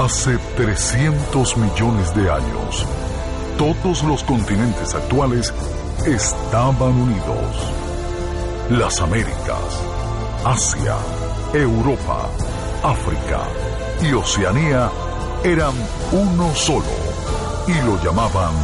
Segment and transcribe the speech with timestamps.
[0.00, 2.86] Hace 300 millones de años,
[3.58, 5.52] todos los continentes actuales
[6.06, 7.74] estaban unidos.
[8.70, 9.84] Las Américas,
[10.42, 10.96] Asia,
[11.52, 12.30] Europa,
[12.82, 13.42] África
[14.02, 14.90] y Oceanía
[15.44, 15.74] eran
[16.12, 16.86] uno solo
[17.68, 18.54] y lo llamaban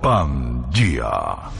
[0.00, 1.50] Pangea.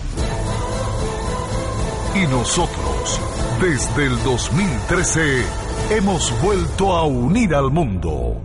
[2.14, 3.20] Y nosotros,
[3.60, 8.40] desde el 2013, hemos vuelto a unir al mundo.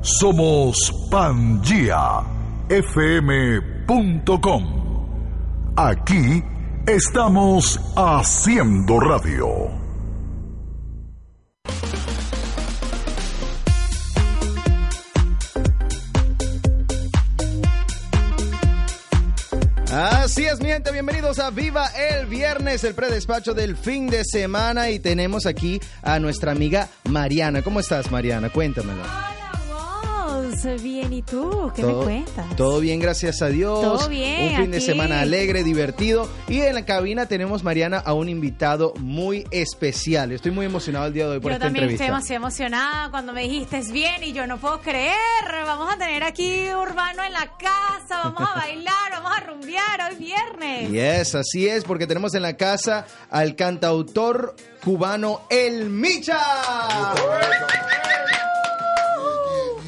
[0.00, 2.24] Somos PangeaFM.com.
[5.76, 6.42] Aquí
[6.86, 9.87] estamos haciendo radio.
[20.28, 24.90] Así es, mi gente, bienvenidos a Viva el Viernes, el predespacho del fin de semana
[24.90, 27.62] y tenemos aquí a nuestra amiga Mariana.
[27.62, 28.50] ¿Cómo estás, Mariana?
[28.50, 29.37] Cuéntamelo.
[30.64, 31.70] Bien, ¿y tú?
[31.74, 32.56] ¿Qué me cuentas?
[32.56, 33.80] Todo bien, gracias a Dios.
[33.80, 34.54] Todo bien.
[34.54, 36.28] Un fin de semana alegre, divertido.
[36.48, 40.32] Y en la cabina tenemos, Mariana, a un invitado muy especial.
[40.32, 42.04] Estoy muy emocionado el día de hoy por yo esta también entrevista.
[42.04, 45.14] estoy demasiado emocionada cuando me dijiste es bien y yo no puedo creer.
[45.64, 50.16] Vamos a tener aquí Urbano en la casa, vamos a bailar, vamos a rumbear hoy
[50.16, 50.90] viernes.
[50.90, 56.40] Yes, así es, porque tenemos en la casa al cantautor cubano El Micha.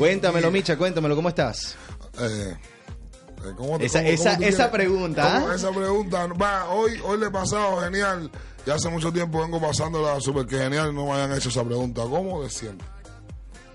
[0.01, 1.77] Cuéntamelo, Micha, cuéntamelo, ¿cómo estás?
[2.19, 5.55] Eh, eh, ¿cómo te- Esa- cómo- esa- cómo esa pregunta, ¿Cómo ¿ah?
[5.55, 6.27] Esa pregunta.
[6.29, 8.31] Va, hoy, hoy le he pasado genial.
[8.65, 10.95] Ya hace mucho tiempo vengo pasándola súper que genial.
[10.95, 12.01] No me hayan hecho esa pregunta.
[12.05, 12.87] ¿Cómo te sientes?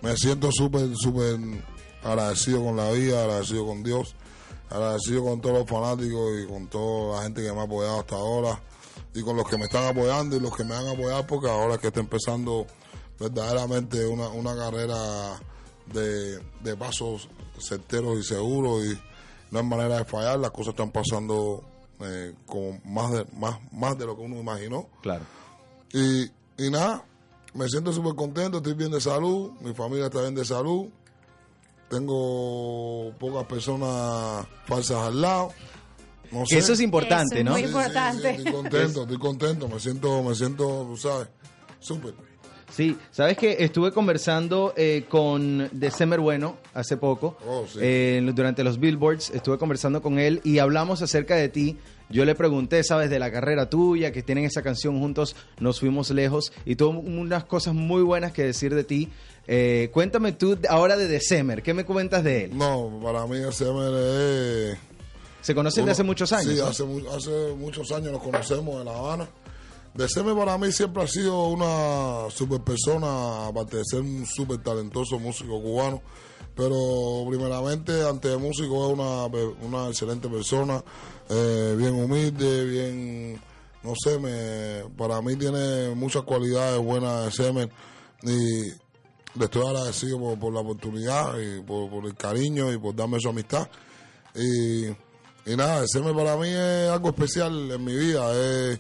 [0.02, 1.38] Me siento súper, súper
[2.04, 4.16] agradecido con la vida, agradecido con Dios,
[4.72, 8.16] agradecido con todos los fanáticos y con toda la gente que me ha apoyado hasta
[8.16, 8.60] ahora
[9.14, 11.78] y con los que me están apoyando y los que me han apoyado porque ahora
[11.78, 12.66] que está empezando
[13.20, 15.40] verdaderamente una, una carrera
[15.94, 17.28] de, de pasos
[17.60, 18.98] certeros y seguros y
[19.52, 21.64] no hay manera de fallar, las cosas están pasando
[22.02, 24.90] eh, como más de, más, más de lo que uno imaginó.
[25.02, 25.24] Claro.
[25.94, 26.24] Y,
[26.58, 27.06] y nada,
[27.54, 30.88] me siento súper contento, estoy bien de salud, mi familia está bien de salud,
[31.90, 35.50] tengo pocas personas falsas al lado.
[36.32, 36.58] No sé.
[36.58, 37.52] eso es importante, Eso es ¿no?
[37.52, 38.32] muy Sí, sí, importante.
[38.32, 41.28] sí, estoy contento, estoy contento, me siento, me siento, tú sabes,
[41.80, 42.14] súper.
[42.72, 47.80] Sí, sabes que estuve conversando eh, con December Bueno hace poco, Oh, sí.
[47.82, 51.78] eh, durante los billboards, estuve conversando con él y hablamos acerca de ti.
[52.10, 56.10] Yo le pregunté, sabes, de la carrera tuya, que tienen esa canción juntos, nos fuimos
[56.12, 59.10] lejos, y tuvo unas cosas muy buenas que decir de ti.
[59.48, 62.58] Eh, cuéntame tú ahora de December, ¿qué me cuentas de él?
[62.58, 63.96] No, para mí CMR
[64.72, 64.78] es...
[65.42, 66.54] ¿Se conocen de hace muchos años?
[66.54, 66.84] Sí, hace,
[67.16, 69.28] hace muchos años nos conocemos en La Habana.
[69.96, 75.18] Deceme para mí siempre ha sido una super persona, aparte de ser un super talentoso
[75.20, 76.02] músico cubano.
[76.54, 79.26] Pero primeramente, ante de músico, es una,
[79.62, 80.84] una excelente persona,
[81.30, 83.42] eh, bien humilde, bien,
[83.84, 87.70] no sé, me, para mí tiene muchas cualidades buenas de Semer.
[88.24, 88.64] Y
[89.40, 93.30] le estoy agradecido por, por la oportunidad y por, el cariño y por darme su
[93.30, 93.70] amistad.
[94.36, 98.80] Y, y nada, decirme para mí es algo especial en mi vida, es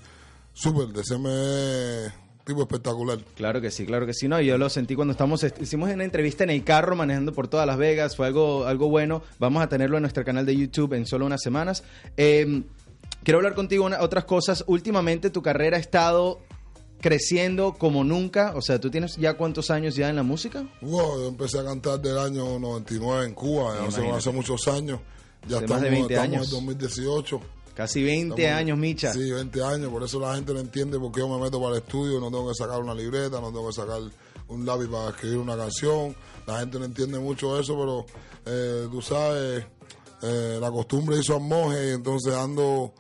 [0.55, 2.13] súper, decirme es
[2.45, 3.19] tipo espectacular.
[3.35, 4.27] Claro que sí, claro que sí.
[4.27, 7.47] No, yo lo sentí cuando estamos, est- hicimos una entrevista en el carro manejando por
[7.47, 9.21] todas Las Vegas, fue algo, algo bueno.
[9.39, 11.83] Vamos a tenerlo en nuestro canal de YouTube en solo unas semanas.
[12.17, 12.63] Eh,
[13.23, 14.63] quiero hablar contigo una- otras cosas.
[14.67, 16.39] Últimamente tu carrera ha estado
[17.01, 18.53] creciendo como nunca.
[18.55, 20.66] O sea, ¿tú tienes ya cuántos años ya en la música?
[20.81, 24.99] Wow, yo empecé a cantar del año 99 en Cuba, hace, hace muchos años.
[25.47, 26.45] Ya Hace más estamos, de 20 estamos años.
[26.47, 27.41] en 2018.
[27.75, 29.13] Casi 20 Estamos- años, Micha.
[29.13, 31.73] Sí, 20 años, por eso la gente no entiende por qué yo me meto para
[31.75, 33.99] el estudio, no tengo que sacar una libreta, no tengo que sacar
[34.47, 36.15] un lápiz para escribir una canción.
[36.47, 38.05] La gente no entiende mucho eso, pero
[38.45, 39.65] eh, tú sabes,
[40.23, 42.93] eh, la costumbre hizo al monje y entonces ando,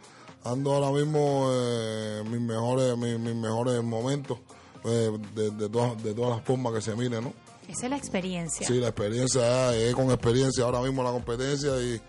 [0.43, 4.39] ando ahora mismo eh, mis mejores, mis, mis mejores momentos
[4.83, 7.33] eh, de, de, todas, de todas las formas que se miren, ¿no?
[7.69, 8.67] Esa es la experiencia.
[8.67, 11.99] Sí, la experiencia, ya, llegué con experiencia ahora mismo la competencia y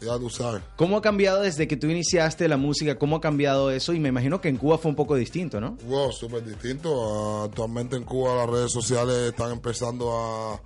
[0.00, 0.62] ya tú sabes.
[0.76, 2.98] ¿Cómo ha cambiado desde que tú iniciaste la música?
[2.98, 3.92] ¿Cómo ha cambiado eso?
[3.94, 5.76] Y me imagino que en Cuba fue un poco distinto, ¿no?
[5.88, 7.44] Wow, súper distinto.
[7.44, 10.60] Actualmente en Cuba las redes sociales están empezando a,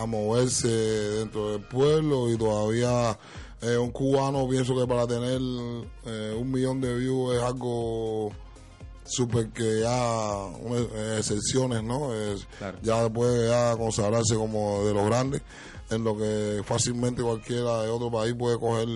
[0.00, 3.18] a moverse dentro del pueblo y todavía
[3.62, 5.40] eh, un cubano pienso que para tener
[6.04, 8.30] eh, un millón de views es algo
[9.06, 10.48] súper que ya
[11.18, 12.14] excepciones, ¿no?
[12.14, 12.78] Es- Claro.
[12.82, 15.42] Ya puede ya consagrarse como de los grandes
[15.94, 18.88] en lo que fácilmente cualquiera de otro país puede coger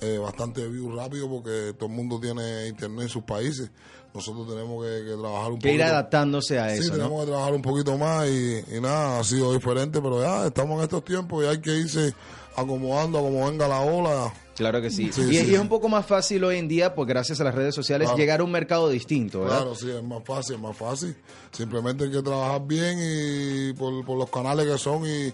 [0.00, 3.70] eh, bastante views rápido porque todo el mundo tiene internet en sus países.
[4.12, 5.92] Nosotros tenemos que, que trabajar un Que ir poquito.
[5.92, 7.20] adaptándose a Sí, eso, tenemos ¿no?
[7.20, 10.82] que trabajar un poquito más y, y nada, ha sido diferente, pero ya estamos en
[10.84, 12.14] estos tiempos y hay que irse
[12.56, 14.32] acomodando como venga la ola.
[14.54, 15.10] Claro que sí.
[15.12, 15.56] Sí, y, sí, es sí.
[15.56, 18.18] un poco más fácil hoy en día, pues gracias a las redes sociales, Claro.
[18.18, 19.56] llegar a un mercado distinto, ¿verdad?
[19.62, 21.16] Claro, sí, es más fácil, es más fácil.
[21.50, 25.32] Simplemente hay que trabajar bien y por, por los canales que son y,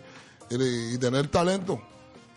[0.51, 1.81] y- tener talento.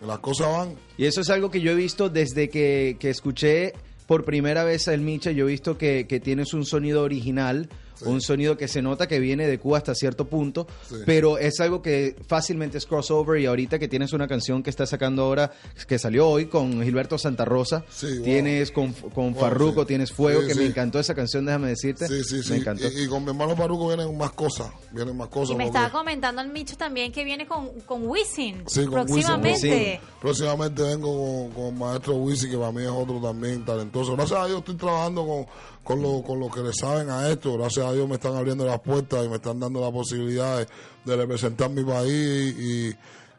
[0.05, 0.75] Las cosas van.
[0.97, 3.73] Y eso es algo que yo he visto desde que, que escuché
[4.05, 5.31] por primera vez a El Micha.
[5.31, 7.69] Yo he visto que, que tienes un sonido original,
[8.05, 10.95] un sonido que se nota que viene de Cuba hasta cierto punto, Sí.
[11.05, 13.39] pero es algo que fácilmente es crossover.
[13.39, 15.51] Y ahorita que tienes una canción que estás sacando ahora,
[15.87, 18.23] que salió hoy con Gilberto Santa Rosa, Sí, wow.
[18.23, 19.85] tienes con, con Wow, sí.
[19.87, 20.59] tienes Fuego, Sí, que sí.
[20.59, 22.07] me encantó esa canción, déjame decirte.
[22.07, 22.51] Sí, sí, sí.
[22.51, 22.87] Me encantó.
[22.87, 24.71] Y, y con mi hermano Paruco vienen más cosas.
[24.91, 25.51] Vienen más cosas.
[25.55, 29.01] Y me porque- estaba comentando el Micho también que viene con, con Wisin Sí, con
[29.01, 29.67] Wisin, próximamente.
[29.69, 29.99] Wisin.
[30.21, 34.15] Próximamente vengo con, con Maestro Wisi, que para mí es otro también talentoso.
[34.15, 35.45] Gracias a Dios estoy trabajando con,
[35.83, 37.57] con, lo, con los que le saben a esto.
[37.57, 40.67] Gracias a Dios me están abriendo las puertas y me están dando la posibilidad de,
[41.05, 42.89] de representar mi país y,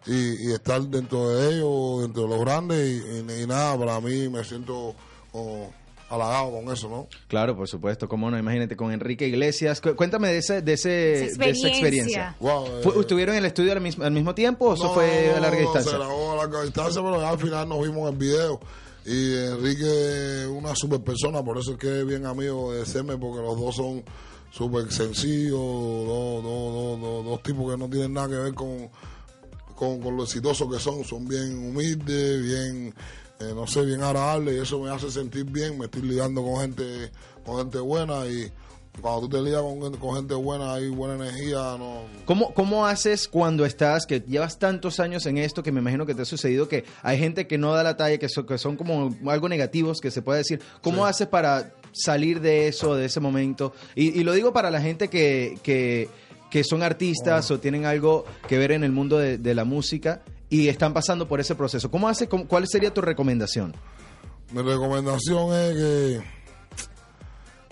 [0.06, 2.78] y, y estar dentro de ellos, dentro de los grandes.
[2.78, 4.94] Y, y- y nada, para mí me siento
[5.32, 5.70] oh,
[6.10, 7.08] halagado con eso, ¿no?
[7.28, 9.80] Claro, por supuesto, cómo no, imagínate con Enrique Iglesias.
[9.80, 11.68] Cu- Cuéntame de, ese, de, ese, Esa de esa experiencia.
[11.70, 12.36] experiencia.
[12.40, 14.94] Wow, eh, ¿Fue- ¿Estuvieron en el estudio al mismo, al mismo tiempo o eso No,
[14.94, 15.92] fue no, a larga no, distancia?
[15.92, 18.60] Se grabó a larga distancia, pero al final nos vimos en video.
[19.06, 23.42] Y Enrique, una super persona, por eso es que es bien amigo de Seme, porque
[23.42, 24.02] los dos son
[24.50, 28.88] súper sencillos, dos, dos, dos, dos tipos que no tienen nada que ver con,
[29.74, 32.94] con, con lo exitosos que son, son bien humildes, bien,
[33.40, 36.60] eh, no sé, bien agradables, y eso me hace sentir bien, me estoy ligando con
[36.60, 37.10] gente,
[37.44, 38.50] con gente buena, y
[39.00, 43.28] cuando tú te ligas con, con gente buena, hay buena energía, no, ¿Cómo, ¿Cómo haces
[43.28, 46.68] cuando estás, que llevas tantos años en esto, que me imagino que te ha sucedido
[46.68, 50.00] que hay gente que no da la talla, que son, que son como algo negativos,
[50.00, 50.60] que se puede decir?
[50.82, 51.10] ¿Cómo Sí.
[51.10, 53.72] haces para salir de eso, de ese momento?
[53.94, 56.08] Y, y lo digo para la gente que, que,
[56.50, 60.22] que son artistas o tienen algo que ver en el mundo de, de la música
[60.48, 61.90] y están pasando por ese proceso.
[61.90, 63.74] ¿Cómo hace, cómo- ¿Cuál sería tu recomendación?
[64.52, 66.33] Mi recomendación es que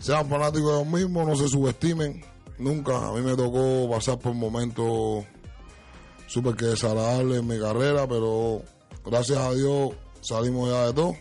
[0.03, 2.25] sean fanáticos de los mismos, no se subestimen.
[2.59, 3.09] Nunca.
[3.09, 5.25] A mí me tocó pasar por momentos
[6.27, 8.63] súper que desagradables en mi carrera, pero
[9.05, 11.15] gracias a Dios salimos ya de todo.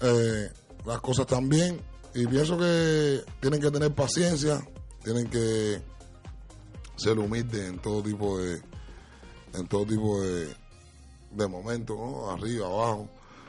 [0.00, 0.50] Eh,
[0.86, 1.80] las cosas están bien
[2.14, 4.66] y pienso que tienen que tener paciencia,
[5.02, 5.82] tienen que
[6.96, 8.60] ser humildes en todo tipo de
[9.54, 10.48] en todo tipo de,
[11.30, 12.30] de momentos, ¿no?
[12.30, 13.08] Arriba, abajo.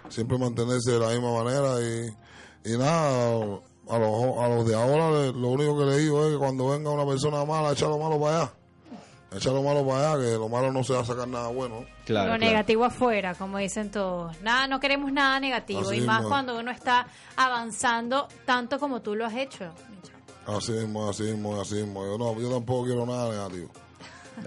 [0.10, 5.12] Siempre mantenerse de la misma manera y, y nada, a los, a los de ahora
[5.12, 7.98] le- lo único que le digo es que cuando venga una persona mala, echa lo
[7.98, 8.52] malo para allá.
[9.36, 11.86] Echa lo malo para allá, que lo malo no se va a sacar nada bueno.
[12.08, 14.40] lo negativo afuera, como dicen todos.
[14.42, 15.82] Nada, no queremos nada negativo.
[15.82, 19.72] Así y más cuando uno está avanzando tanto como tú lo has hecho.
[20.48, 22.06] Así mismo, así mismo, así mismo.
[22.06, 23.70] Yo, no, yo tampoco quiero nada negativo.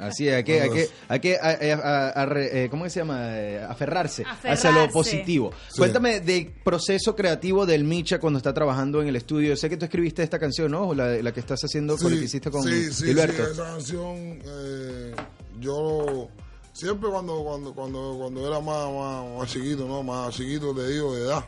[0.00, 3.00] Así es, hay que, hay que, hay que a- a- a- a eh, ¿cómo se
[3.00, 3.38] llama?
[3.38, 5.50] Eh, aferrarse, hacia lo positivo.
[5.68, 5.78] Sí.
[5.78, 9.56] Cuéntame del proceso creativo del Micha cuando está trabajando en el estudio.
[9.56, 10.94] Sé que tú escribiste esta canción, ¿no?
[10.94, 13.44] La, la que estás haciendo, con la que hiciste con sí, sí, Gilberto.
[13.46, 15.14] sí, esa canción, eh,
[15.60, 16.28] yo
[16.72, 20.02] siempre cuando cuando cuando cuando era más, más, más chiquito, ¿no?
[20.02, 21.44] Más chiquito, te digo, de edad,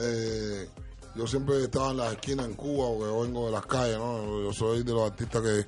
[0.00, 0.68] eh,
[1.14, 4.42] yo siempre estaba en las esquinas en Cuba, porque vengo de las calles, ¿no?
[4.44, 5.66] Yo soy de los artistas que,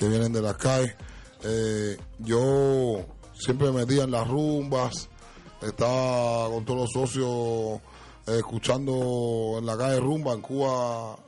[0.00, 0.94] que vienen de las calles.
[1.44, 5.10] Eh, yo siempre me metía en las rumbas,
[5.60, 7.82] estaba con todos los socios
[8.26, 10.32] eh, escuchando en la calle rumba.
[10.32, 11.18] En Cuba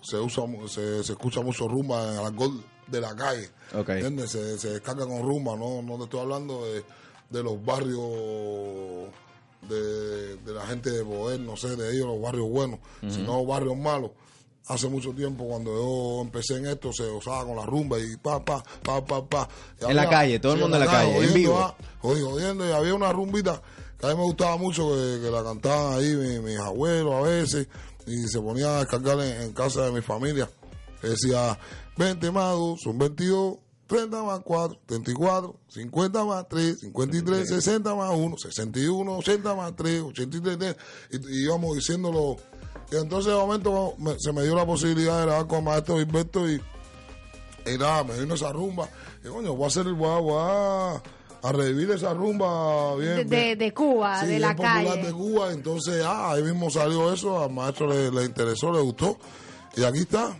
[0.00, 3.50] se usa se, se escucha mucho rumba en el alcohol de la calle.
[3.74, 3.88] Ok.
[3.88, 4.30] ¿Entiendes?
[4.30, 6.84] Se, se descarga con rumba, no, no te estoy hablando de,
[7.30, 9.10] de los barrios
[9.68, 12.78] de, de la gente de poder, no sé, de ellos, los barrios buenos,
[13.08, 14.12] sino barrios malos.
[14.72, 18.44] Hace mucho tiempo, cuando yo empecé en esto, se usaba con la rumba y pa,
[18.44, 19.48] pa, pa, pa, pa.
[19.80, 21.58] Y En la calle, todo el mundo en la calle, en vivo.
[21.58, 23.60] ah, jodiendo, jodiendo, y había una rumbita
[23.98, 27.20] que a mí me gustaba mucho, que, que la cantaban ahí mi- mis abuelos a
[27.22, 27.66] veces,
[28.06, 30.48] y se ponían a descargar en, en casa de mi familia.
[31.00, 31.58] Que decía,
[31.96, 33.56] 20 más 2 son 22,
[33.88, 40.00] 30 más 4, 34, 50 más 3, 53, 60 más 1, 61, 80 más 3,
[40.02, 40.76] 83, 3,
[41.10, 42.36] y, y íbamos diciéndolo.
[42.92, 46.48] Y entonces de momento me- se me dio la posibilidad de grabar con Maestro Gilberto
[46.48, 46.60] y,
[47.66, 48.88] y nada, me vino esa rumba.
[49.24, 51.02] Y coño, voy a hacer el voy a, voy a,
[51.48, 53.16] a revivir esa rumba bien.
[53.16, 55.02] De, bien- de Cuba, sí, de la calle.
[55.04, 55.52] de Cuba.
[55.52, 59.16] Entonces, ah, ahí mismo salió eso, al maestro le, le interesó, le gustó.
[59.76, 60.36] Y aquí está.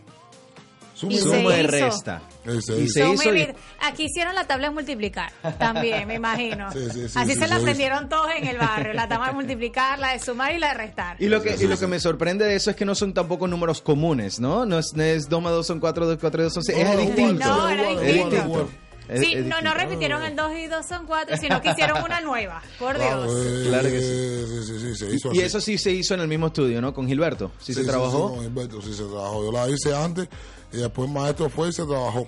[1.00, 1.70] Suma Y se Suma y hizo.
[1.70, 2.22] resta.
[2.44, 2.60] Y hizo.
[2.60, 6.70] se Son hizo y- mil- Aquí hicieron la tabla de multiplicar también, me imagino.
[6.72, 9.32] Sí, sí, sí, Así sí, se la aprendieron todos en el barrio, la tabla de
[9.32, 11.16] multiplicar, la de sumar y la de restar.
[11.18, 13.46] Y lo que, y lo que me sorprende de eso es que no son tampoco
[13.48, 14.66] números comunes, ¿no?
[14.66, 16.78] No es, no es 2 más 2 son 4, 2, 4, 2 son 6.
[16.84, 17.46] No, es distinto.
[17.46, 18.68] No, era distinto.
[19.08, 22.00] Es- Sí, es no, no repitieron el 2 y 2 son 4, sino que hicieron
[22.04, 23.28] una nueva, por Dios.
[23.44, 24.62] eh, Claro que sí.
[24.64, 25.46] Sí, sí, se hizo Y así.
[25.46, 26.94] eso sí se hizo en el mismo estudio, ¿no?
[26.94, 27.50] Con Gilberto.
[27.58, 28.28] Sí, se trabajó.
[28.28, 29.44] Sí, con Gilberto, sí se trabajó.
[29.46, 30.28] Yo la hice antes
[30.72, 32.26] y después el maestro fue y se trabajó.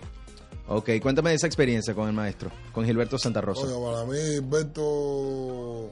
[0.69, 3.63] Ok, cuéntame de esa experiencia con el maestro, con Gilberto Santa Rosa.
[3.67, 5.91] Oye, para mí Gilberto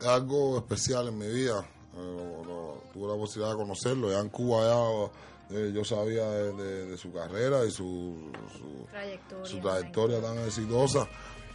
[0.00, 1.64] es algo especial en mi vida.
[1.94, 4.10] Eh, lo- lo- tuve la posibilidad de conocerlo.
[4.10, 8.86] Ya en Cuba ya eh, yo sabía de, de- de su carrera y su, su,
[8.90, 9.46] Trayectoria.
[9.46, 11.08] su trayectoria tan exitosa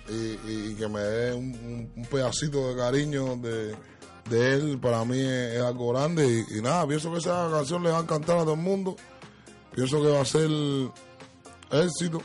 [0.09, 0.13] y,
[0.51, 3.73] y- y que me dé un, un- un pedacito de cariño de,
[4.29, 7.83] de él para mí es, es algo grande y, y nada, pienso que esa canción
[7.83, 8.95] le va a encantar a todo el mundo
[9.75, 10.49] pienso que va a ser
[11.71, 12.21] éxito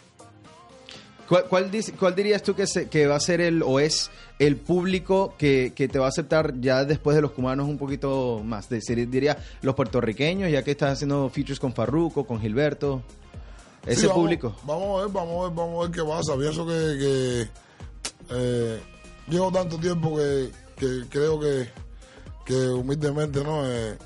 [1.28, 4.10] ¿Cuál, cuál, dice- cuál dirías tú que, se- que va a ser el o es
[4.40, 8.40] el público que, que te va a aceptar ya después de los cubanos un poquito
[8.44, 8.68] más?
[8.68, 13.02] Decir, diría los puertorriqueños, ya que estás haciendo features con Farruko, con Gilberto.
[13.86, 14.56] Ese Sí, vamos- público.
[14.64, 16.36] Vamos a ver, vamos a ver, vamos a ver qué pasa.
[16.36, 17.48] Pienso que, que,
[18.30, 18.80] eh,
[19.28, 20.50] llevo tanto tiempo que,
[21.10, 21.68] creo que,
[22.44, 23.96] que humildemente no Eh,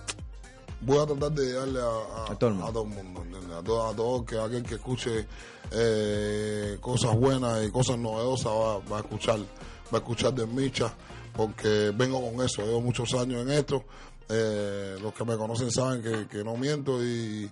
[0.84, 2.68] voy a tratar de darle a, a- A todo el mundo.
[2.68, 3.56] a todo el mundo, ¿entiendes?
[3.58, 5.26] A todo, a todo que aquel que escuche
[5.70, 10.92] eh, cosas buenas y cosas novedosas va, va a escuchar, va a escuchar de Micha,
[11.34, 13.84] porque vengo con eso, llevo muchos años en esto.
[14.28, 17.50] Eh, los que me conocen saben que, que no miento y,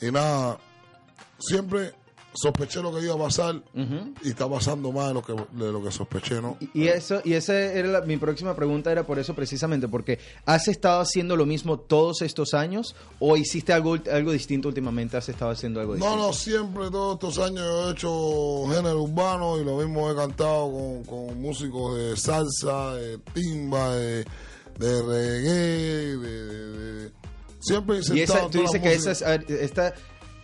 [0.00, 0.56] y nada,
[1.38, 1.94] siempre
[2.32, 3.60] sospeché lo que iba a pasar
[4.22, 6.56] y está pasando más de lo que, de lo que sospeché, ¿no?
[6.60, 10.18] Y- Y eso, y esa era la- mi próxima pregunta era por eso precisamente, porque
[10.46, 15.16] ¿has estado haciendo lo mismo todos estos años o hiciste algo, algo distinto últimamente?
[15.16, 16.26] ¿Has estado haciendo algo No, distinto?
[16.28, 20.70] no, siempre, todos estos años yo he hecho género urbano y lo mismo he cantado
[20.70, 24.24] con, con músicos de salsa, de timba, de,
[24.78, 26.44] de reggae, de,
[27.06, 27.10] de-
[27.58, 29.94] siempre he Y esa, tú dices que esa, esta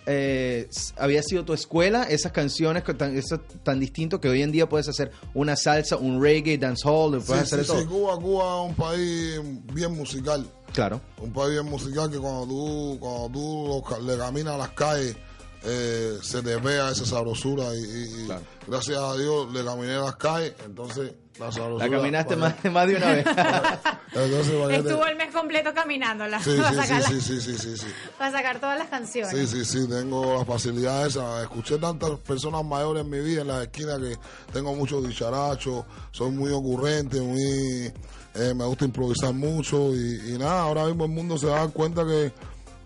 [0.07, 4.53] eh, había sido tu escuela, esas canciones que tan, eso tan distinto que hoy en
[4.53, 7.99] día puedes hacer una salsa, un reggae, dancehall, Sí, puedes hacer sí, de sí, todo.
[7.99, 9.41] Cuba, Cuba es un país
[9.75, 10.47] bien musical.
[10.73, 11.01] Claro.
[11.21, 15.17] Un país bien musical que cuando tú, cuando tú le caminas a las calles,
[15.65, 18.43] eh, se te vea esa sabrosura y, y- y Claro.
[18.69, 23.07] gracias a Dios le caminé a las calles, entonces la caminaste más, más de una
[23.13, 23.27] vez.
[24.15, 27.59] Entonces, Estuvo el mes completo caminándola Sí, para, sí, sacar sí, la- sí, sí, sí,
[27.59, 27.87] sí, sí.
[28.19, 29.31] para sacar todas las canciones.
[29.33, 31.43] Sí, sí, sí, tengo la facilidad esa.
[31.43, 34.17] Escuché tantas personas mayores en mi vida en las esquinas que
[34.53, 37.93] tengo muchos dicharachos, soy muy ocurrente, muy
[38.35, 42.05] eh, me gusta improvisar mucho y, y nada, ahora mismo el mundo se da cuenta
[42.07, 42.33] que,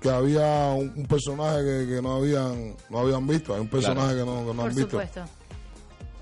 [0.00, 4.14] que había un, un personaje que, que no habían no habían visto, hay un personaje
[4.16, 4.90] que no, que no Por han visto.
[4.90, 5.25] supuesto.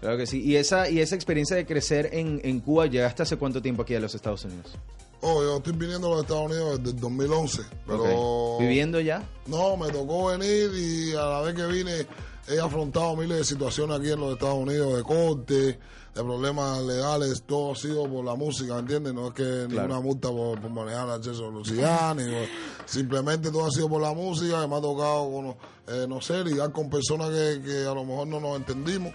[0.01, 0.43] Claro que sí.
[0.43, 3.95] Y esa, y esa experiencia de crecer en, en Cuba, ¿llegaste hace cuánto tiempo aquí
[3.95, 4.73] a los Estados Unidos?
[5.21, 8.57] Oh, yo estoy viniendo a los Estados Unidos desde el 2011, pero.
[8.61, 9.25] ¿Viviendo ya?
[9.47, 12.07] No, me tocó venir y a la vez que vine
[12.49, 15.79] he afrontado miles de situaciones aquí en los Estados Unidos de corte, de
[16.25, 19.13] problemas legales, todo ha sido por la música, ¿entiendes?
[19.13, 22.49] No es que ninguna multa por, por manejar acceso a velocidad, ni por-
[22.87, 25.57] simplemente todo ha sido por la música, que me ha tocado cono-
[25.89, 29.13] eh, no sé, lidiar con personas que, que a lo mejor no nos entendimos.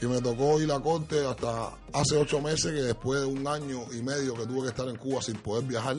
[0.00, 3.84] Y me tocó ir a corte hasta hace ocho meses, que después de un año
[3.92, 5.96] y medio que tuve que estar en Cuba sin poder viajar,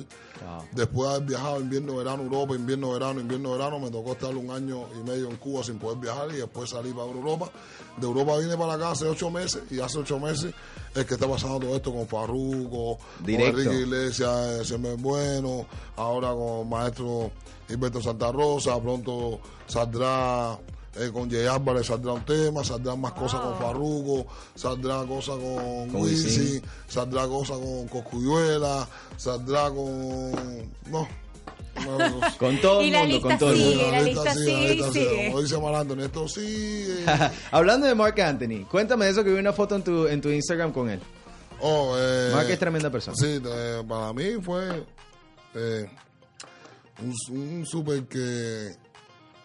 [0.73, 4.51] Después de haber viajado invierno, verano, Europa, invierno, verano, invierno, verano, me tocó estar un
[4.51, 7.49] año y medio en Cuba sin poder viajar y después salí para Europa.
[7.97, 10.53] De Europa vine para acá hace ocho meses y hace ocho meses
[10.93, 13.53] es que está pasando todo esto con Farruko, Directo.
[13.53, 17.31] con Enrique Iglesias, ese mes bueno, ahora con maestro
[17.67, 20.57] Gilberto Santa Rosa, pronto saldrá
[20.97, 25.95] eh, con Jay Álvarez saldrá un tema, saldrán más cosas con Farruko, saldrá cosas con,
[25.95, 26.61] Wisin.
[26.87, 28.87] saldrá cosas con Coscuyuela,
[29.17, 30.31] saldrá con...
[30.89, 31.07] No.
[32.39, 33.91] Con todo el la mundo, lista con todo el sigue, mundo.
[33.91, 35.27] la lista sigue y lista sigue.
[35.27, 37.05] Como dice Mar Anthony, esto sigue.
[37.51, 40.29] Hablando de Mark Anthony, cuéntame de eso que vi una foto en tu, en tu
[40.29, 41.01] Instagram con él.
[41.59, 43.17] Oh, eh, Mark es tremenda persona.
[43.17, 44.85] Sí, eh, para mí fue
[45.53, 45.89] eh,
[47.01, 48.73] un, un súper que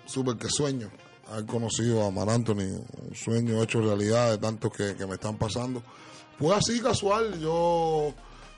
[0.07, 0.89] súper que sueño
[1.31, 5.39] haber conocido a Mar Anthony, un sueño hecho realidad de tantos que, que me están
[5.39, 5.83] pasando.
[6.39, 8.13] Fue así casual, yo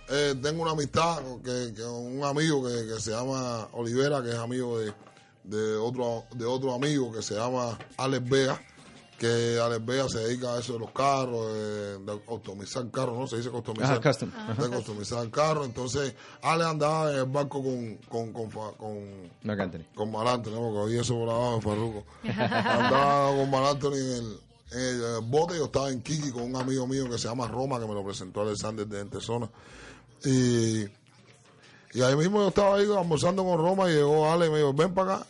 [0.08, 4.78] eh, tengo una amistad que un amigo que, que se llama Olivera, que es amigo
[4.78, 4.92] de,
[5.44, 8.60] de otro de otro amigo que se llama Alex Vega,
[9.22, 13.26] que Alex Vega se dedica a eso de los carros, eh, de customizar carros, ¿no?
[13.28, 13.92] Se dice customizar.
[13.92, 14.32] Ajá, custom.
[14.36, 14.60] Ajá.
[14.60, 15.64] De customizar carros.
[15.64, 18.72] Entonces, Ale andaba en el barco con, con, con, con,
[19.94, 20.60] con Mar Anthony, ¿no?
[20.62, 22.04] porque oí eso por abajo de Farruko.
[22.24, 24.40] Andaba con Mar Anthony en el,
[24.72, 27.78] en el, bote, yo estaba en Kiki con un amigo mío que se llama Roma,
[27.78, 29.48] que me lo presentó Alexander de Entezona.
[30.24, 30.82] Y,
[31.96, 34.72] y ahí mismo yo estaba ahí almorzando con Roma y llegó Ale y me dijo,
[34.74, 35.26] ven para acá.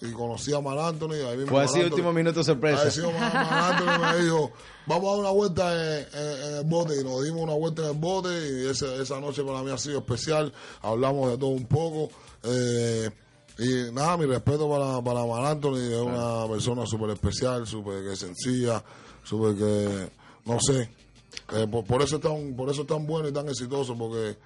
[0.00, 1.14] Y conocí a Mar Anthony.
[1.14, 2.82] y Ahí mismo Fue así Anthony- último minuto sorpresa.
[2.82, 4.50] Ahí sí, Mar- Mar Anthony me dijo,
[4.86, 7.00] vamos a dar una vuelta en, en- en el bote.
[7.00, 9.78] Y nos dimos una vuelta en el bote y ese- esa noche para mí ha
[9.78, 10.52] sido especial.
[10.82, 12.10] Hablamos de todo un poco.
[12.42, 13.10] Eh,
[13.58, 15.76] y nada, mi respeto para, para Mar Anthony.
[15.78, 18.84] Es una persona súper especial, súper que sencilla,
[19.24, 20.10] súper que,
[20.44, 20.90] no sé.
[21.54, 24.36] Eh, por, por eso es tan, por eso es tan bueno y tan exitoso, porque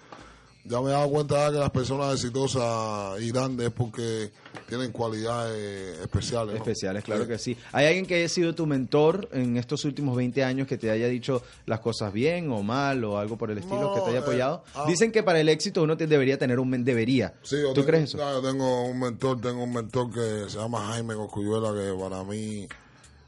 [0.64, 4.30] ya me he dado cuenta que las personas exitosas y grandes es porque
[4.68, 6.52] tienen cualidades especiales.
[6.54, 6.58] ¿no?
[6.58, 7.28] Especiales, claro Sí.
[7.28, 7.56] que sí.
[7.72, 11.06] ¿Hay alguien que haya sido tu mentor en estos últimos 20 años que te haya
[11.08, 14.18] dicho las cosas bien o mal o algo por el estilo No, que te haya
[14.18, 14.64] eh, apoyado?
[14.74, 14.84] ah.
[14.86, 17.34] Dicen que para el éxito uno te debería tener un debería.
[17.42, 18.18] Sí, ¿Tú tengo- crees eso?
[18.18, 22.68] yo tengo un mentor, tengo un mentor que se llama Jaime Coscuyuela, que para mí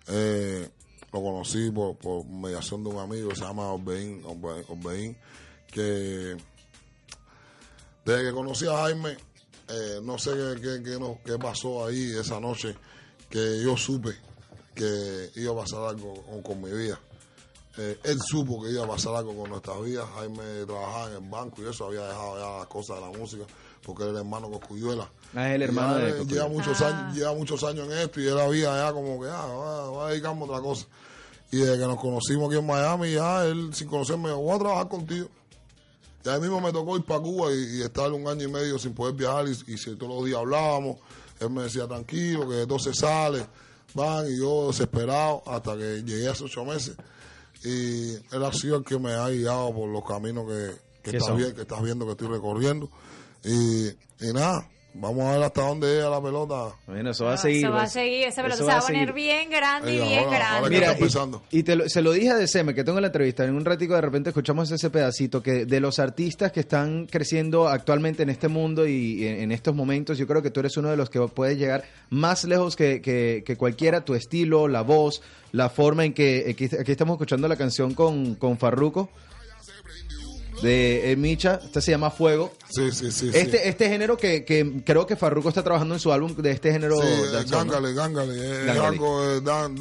[0.08, 0.68] eh,
[1.12, 5.16] lo conocí por, por mediación de un amigo se llama Orbeín, Orbe- Orbeín,
[5.70, 6.36] que
[8.04, 9.16] desde que conocí a Jaime,
[9.68, 12.76] eh, no sé qué, qué, qué pasó ahí esa noche,
[13.30, 14.11] que yo supe
[14.75, 16.99] que iba a pasar algo con, con mi vida.
[17.78, 20.06] Eh, él supo que iba a pasar algo con nuestras vidas.
[20.16, 23.44] Jaime trabajaba en el banco y eso, había dejado ya las cosas de la música,
[23.82, 25.11] porque era hermano Coscuyuela.
[25.35, 26.35] Ah, es el hermano ya, de Coscuyuela.
[26.35, 29.47] lleva muchos años lleva muchos años en esto y él había ya como que ah,
[29.47, 30.87] va, va a dedicarme a otra cosa
[31.50, 34.88] y desde que nos conocimos aquí en Miami ya él sin conocerme voy a trabajar
[34.88, 35.28] contigo
[36.24, 38.78] y ahí mismo me tocó ir para Cuba y, y estar un año y medio
[38.78, 40.98] sin poder viajar y, y si todos los días hablábamos
[41.40, 43.44] él me decía tranquilo que todo se sale
[43.94, 46.96] van y yo desesperado hasta que llegué esos ocho meses.
[47.64, 51.16] Y él ha sido el que me ha guiado por los caminos que, que ¿Qué
[51.18, 51.36] estás,
[51.78, 52.88] que viendo que estoy recorriendo.
[53.44, 57.34] Y, y nada vamos a ver hasta dónde llega la pelota Bueno, eso va a
[57.34, 57.58] Ah, seguir.
[57.64, 57.92] Eso va a pues.
[57.92, 60.96] seguir, esa pelota se va a poner bien grande y bien ahora- ahora grande.
[61.04, 63.54] Mira, y, y te lo- se lo dije a Deceme, que tengo la entrevista, en
[63.54, 68.22] un ratico de repente escuchamos ese pedacito, que de los artistas que están creciendo actualmente
[68.22, 70.96] en este mundo y en, en estos momentos, yo creo que tú eres uno de
[70.96, 75.22] los que puedes llegar más lejos que, que- que cualquiera, tu estilo, la voz,
[75.52, 79.11] la forma en que, aquí, aquí estamos escuchando la canción con, con Farruko,
[80.62, 82.53] de eh, Micha, esta se llama Fuego.
[82.70, 83.62] sí sí sí Este, sí.
[83.64, 87.01] este género que, que creo que Farruko está trabajando en su álbum de este género
[87.01, 88.35] Sí, eh, gángale, gángale,
[88.66, 89.75] eh, algo de dan,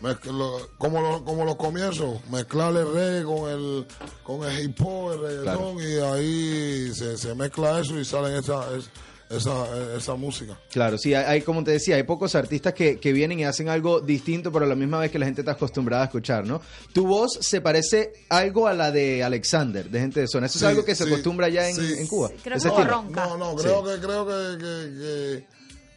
[0.00, 3.86] mezcla- lo- como, lo- como los comienzos, mezclar el reggae con el,
[4.22, 8.64] con el hip hop, el reggaetón, y ahí se, se mezcla eso y sale esa,
[8.76, 8.88] es-
[9.36, 10.58] esa, esa música.
[10.70, 13.68] Claro, sí, hay, hay, como te decía, hay pocos artistas que, que vienen y hacen
[13.68, 16.60] algo distinto, pero a la misma vez que la gente está acostumbrada a escuchar, ¿no?
[16.92, 20.46] Tu voz se parece algo a la de Alexander, de gente de zona.
[20.46, 21.94] Eso Sí, es algo que se sí, acostumbra ya en, sí.
[21.98, 22.30] en Cuba.
[22.42, 23.26] Creo ese que ronca.
[23.26, 25.46] No, no, creo que creo que, que, que,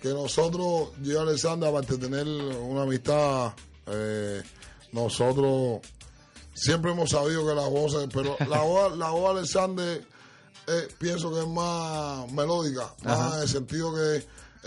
[0.01, 3.53] que nosotros, yo y Alexander, aparte de tener una amistad,
[3.87, 4.41] eh,
[4.91, 5.79] nosotros
[6.53, 10.16] siempre hemos sabido que las voces, pero la voz, la voz de Alexander
[10.67, 13.35] eh, pienso que es más melódica, más Ajá.
[13.37, 14.17] en el sentido que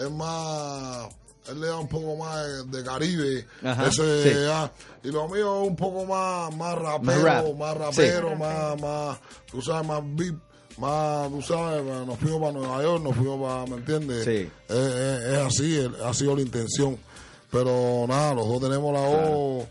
[0.02, 1.08] es más
[1.48, 4.38] él le da un poco más de, de Caribe, Ajá, ese, sí.
[4.50, 4.70] ah,
[5.02, 8.02] y lo mío es un poco más, más rapero, rap, más sí.
[8.02, 9.18] rapero, más, más,
[9.50, 10.34] tú sabes, más beat,
[10.78, 14.24] más, tú sabes, nos fuimos para Nueva York, nos fuimos para, ¿me entiendes?
[14.24, 14.50] Sí.
[14.68, 16.98] Es, es- es así, es- ha sido la intención.
[17.50, 19.66] Pero nada, los dos tenemos la voz.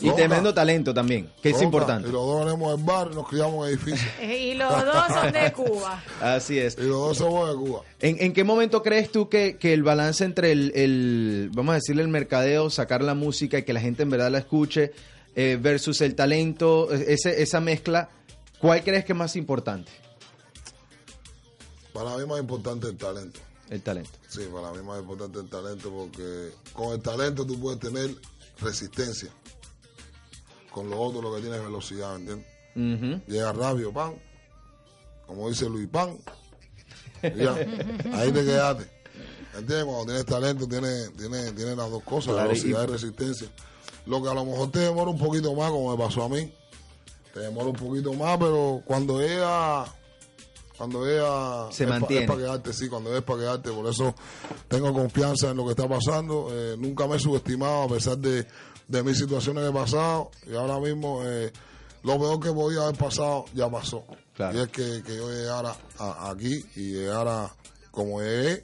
[0.00, 2.08] Y tremendo talento también, que es importante.
[2.08, 4.10] Y los dos venimos del barrio y nos criamos en edificios.
[4.22, 6.02] Y los dos son de Cuba.
[6.20, 6.76] Así es.
[6.78, 7.82] y los dos somos de Cuba.
[8.00, 11.74] ¿En, en qué momento crees tú que, que el balance entre el, el, vamos a
[11.76, 14.92] decirle, el mercadeo, sacar la música y que la gente en verdad la escuche,
[15.36, 18.10] eh, versus el talento, ese, esa mezcla,
[18.58, 19.92] ¿cuál crees que es más importante?
[21.92, 23.40] Para mí más importante el talento.
[23.70, 24.10] El talento.
[24.28, 28.10] Sí, para mí más importante el talento porque con el talento tú puedes tener
[28.60, 29.30] resistencia.
[30.78, 33.22] Con lo otro lo que tienes es velocidad, ¿me entiendes?
[33.26, 34.14] Llega rápido, pan.
[35.26, 36.16] Como dice Luis Pan.
[37.22, 37.54] Ya,
[38.14, 38.88] ahí te quedaste.
[39.56, 39.84] ¿Entiendes?
[39.84, 43.48] Cuando tienes talento, tienes, tienes, tienes las dos cosas, Claro, velocidad y- y resistencia.
[44.06, 46.52] Lo que a lo mejor te demora un poquito más, como me pasó a mí.
[47.34, 49.84] Te demora un poquito más, pero cuando ella
[50.78, 51.04] cuando
[51.72, 52.22] Se es pa- mantiene.
[52.24, 54.14] es para quedarte, sí, cuando es para quedarte, por eso
[54.68, 56.48] tengo confianza en lo que está pasando.
[56.52, 58.46] Eh, nunca me he subestimado a pesar de,
[58.86, 61.52] de mis situaciones que he pasado y ahora mismo eh,
[62.04, 64.04] lo peor que podía haber pasado ya pasó.
[64.34, 64.56] Claro.
[64.56, 67.52] Y es que, que yo llegara a- aquí y llegara
[67.90, 68.62] como llegué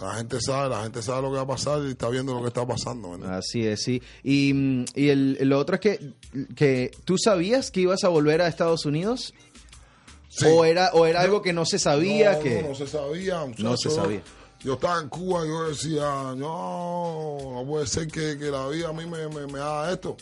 [0.00, 2.40] La gente sabe, la gente sabe lo que va a pasar y está viendo lo
[2.42, 3.08] que está pasando.
[3.08, 3.38] ¿me entiendes?
[3.38, 4.00] Así es, sí.
[4.22, 6.12] Y, y el, lo otro es que,
[6.54, 9.34] que tú sabías que ibas a volver a Estados Unidos
[10.36, 10.46] Sí.
[10.48, 13.46] o era o era algo que no se sabía no, que no, no se sabía.
[13.58, 14.22] No se sabía.
[14.60, 18.88] Yo estaba en Cuba y yo decía, no, no puede ser que, que la vida
[18.88, 20.16] a mí me, me, me haga esto.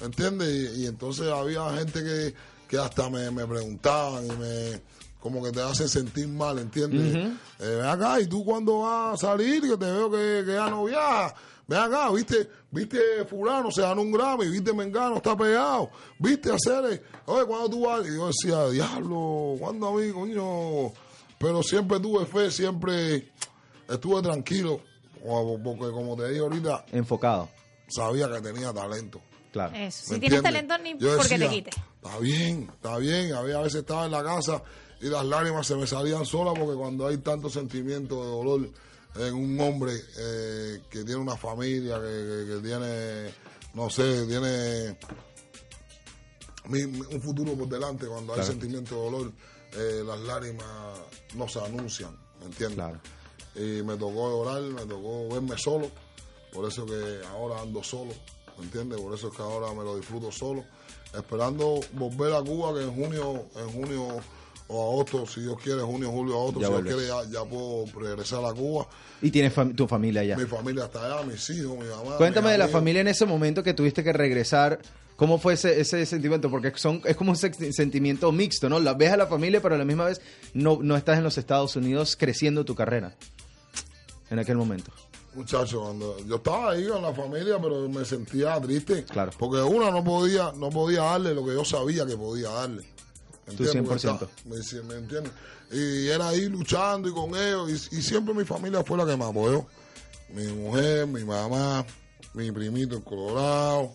[0.00, 0.76] ¿Me entiendes?
[0.76, 2.34] Y, y entonces había gente que,
[2.68, 4.80] que hasta me, me preguntaban y me
[5.20, 7.16] como que te hacen sentir mal, ¿entiendes?
[7.58, 9.62] Eh, ven acá, ¿y tú cuándo vas a salir?
[9.62, 11.34] Que te veo que, que ya no viajas.
[11.68, 12.48] Ven acá, ¿viste?
[12.70, 13.70] ¿Viste fulano?
[13.70, 15.16] Se ganó un Grammy, ¿viste Mengano?
[15.18, 15.90] Está pegado.
[16.18, 17.04] ¿Viste hacer?
[17.26, 18.06] Oye, ¿cuándo tú vas?
[18.06, 20.92] Y yo decía, diablo, ¿cuándo a mí, coño?
[21.38, 23.30] Pero siempre tuve fe, siempre
[23.88, 24.80] estuve tranquilo.
[25.24, 27.48] o- Porque como te dije ahorita, enfocado,
[27.88, 29.20] sabía que tenía talento.
[29.52, 29.74] claro.
[29.76, 30.04] Eso.
[30.08, 31.70] ¿Me Si tienes talento, ni Yo porque te quite.
[32.02, 33.34] Está bien, está bien.
[33.34, 34.62] Había a veces estaba en la casa
[35.02, 38.70] y las lágrimas se me salían solas porque cuando hay tanto sentimiento de dolor
[39.18, 42.06] en un hombre eh, que tiene una familia, que,
[42.46, 43.34] que- que tiene,
[43.74, 44.96] no sé, tiene
[46.68, 49.32] mi- mi- un futuro por delante, cuando hay sentimiento de dolor,
[49.72, 50.66] eh, las lágrimas
[51.34, 52.76] no se anuncian, ¿me entiendes?
[52.76, 53.00] Claro.
[53.54, 55.90] Y me tocó llorar, me tocó verme solo,
[56.52, 58.12] por eso que ahora ando solo,
[58.58, 59.00] ¿me entiendes?
[59.00, 60.64] Por eso es que ahora me lo disfruto solo,
[61.14, 64.20] esperando volver a Cuba, que en junio, en junio
[64.68, 67.86] o agosto, si Dios quiere, junio, julio, agosto, Ya si Dios quiere, ya, ya puedo
[67.98, 68.86] regresar a Cuba.
[69.22, 70.36] Y tienes fam- tu familia allá.
[70.36, 72.16] Mi familia está allá, mis hijos, mi mamá.
[72.18, 74.78] Cuéntame de la familia en ese momento que tuviste que regresar.
[75.16, 76.48] ¿Cómo fue ese, ese sentimiento?
[76.48, 78.78] Porque son, es como un se- sentimiento mixto, ¿no?
[78.78, 80.20] La, ves a la familia, pero a la misma vez
[80.54, 83.16] no, no estás en los Estados Unidos creciendo tu carrera
[84.30, 84.92] en aquel momento.
[85.34, 89.04] Muchacho, cuando yo estaba ahí con la familia, pero me sentía triste.
[89.04, 89.32] Claro.
[89.38, 92.84] Porque una no podía, no podía darle lo que yo sabía que podía darle.
[93.50, 93.74] ¿Entiendes?
[93.74, 93.84] 100%.
[93.84, 95.32] Porque está- ¿Me, me entiendes?
[95.70, 97.88] Y era ahí luchando y con ellos.
[97.92, 99.66] Y, y siempre mi familia fue la que me apoyó.
[100.34, 101.84] Mi mujer, mi mamá,
[102.34, 103.92] mi primito en Colorado,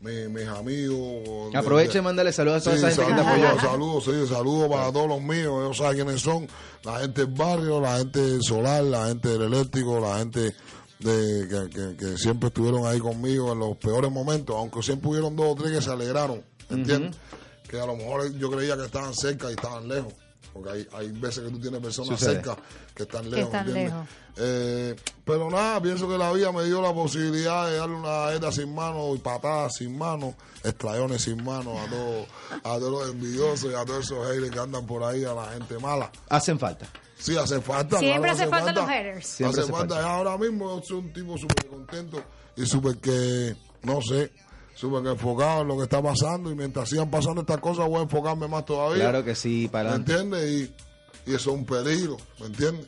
[0.00, 1.54] mi- mis amigos.
[1.54, 3.70] Aprovecha y mándale saludos a toda Sí, esa gente que te saludos, apoyó.
[3.70, 5.52] saludos, sí, saludos para todos los míos.
[5.64, 6.48] Ellos saben quiénes son.
[6.84, 10.54] La gente del barrio, la gente del solar, la gente del eléctrico, la gente
[10.98, 15.34] de, que, que- que siempre estuvieron ahí conmigo en los peores momentos, aunque siempre hubieron
[15.36, 17.16] dos o tres que se alegraron, ¿entiendes?
[17.72, 20.12] Que a lo mejor yo creía que estaban cerca y estaban lejos.
[20.52, 22.34] Porque hay, hay veces que tú tienes personas Sucede.
[22.34, 22.54] cerca
[22.94, 24.06] que están lejos, están lejos.
[24.36, 28.52] Eh, pero nada, pienso que la vida me dio la posibilidad de darle una galleta
[28.52, 32.28] sin mano y patadas sin mano, estrayones sin mano a todos,
[32.62, 35.46] a todos los envidiosos y a todos esos haters que andan por ahí, a la
[35.52, 36.12] gente mala.
[36.28, 36.86] Hacen falta.
[37.16, 37.98] Sí, hace falta.
[38.00, 39.26] Siempre claro, hace falta los haters.
[39.26, 40.06] Siempre hace hace falta.
[40.06, 42.22] Ahora mismo yo soy un tipo súper contento
[42.54, 44.30] y súper que, no sé,
[44.74, 48.00] súper que enfocado en lo que está pasando y mientras sigan pasando estas cosas voy
[48.00, 49.04] a enfocarme más todavía.
[49.10, 50.50] Claro que sí, para ¿Me entiendes?
[50.50, 52.86] Y, y eso es un peligro, ¿me entiendes?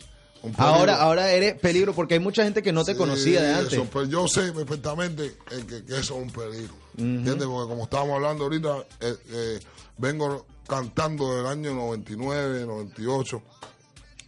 [0.59, 3.73] Ahora, ahora eres peligro porque hay mucha gente que no te Sí, conocía de antes.
[3.73, 6.75] eso, pero yo sé perfectamente que, que eso es un peligro.
[6.99, 7.47] ¿Entiendes?
[7.47, 9.61] Porque como estábamos hablando ahorita, eh, eh,
[9.97, 13.43] vengo cantando del año 99, 98,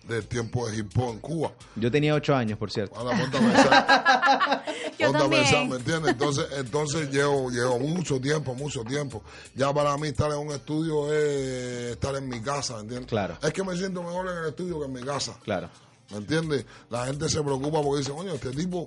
[0.08, 1.52] del tiempo de hip hop en Cuba.
[1.74, 2.94] Yo tenía ocho años, por cierto.
[2.96, 4.64] Ahora ponte a pensar.
[4.98, 5.42] Yo ponte a también.
[5.42, 6.12] pensar, ¿me entiendes?
[6.12, 9.22] Entonces, entonces llevo, llevo mucho tiempo, mucho tiempo.
[9.54, 13.08] Ya para mí estar en un estudio es estar en mi casa, ¿entiendes?
[13.08, 13.36] Claro.
[13.42, 15.36] Es que me siento mejor en el estudio que en mi casa.
[15.44, 15.68] Claro.
[16.10, 16.64] ¿Me entiendes?
[16.88, 18.86] La gente se preocupa porque dice, coño, este tipo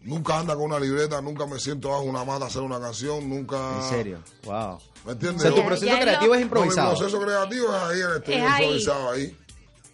[0.00, 3.28] nunca anda con una libreta, nunca me siento bajo una mata a hacer una canción,
[3.28, 3.76] nunca...
[3.76, 4.18] En serio.
[4.44, 4.78] Wow.
[5.04, 5.42] ¿Me O entiendes?
[5.42, 6.96] sea, tu proceso ya creativo lo- es No, mi improvisado.
[6.96, 8.62] proceso creativo es ahí en el estudio, Es ahí.
[8.64, 9.36] improvisado ahí.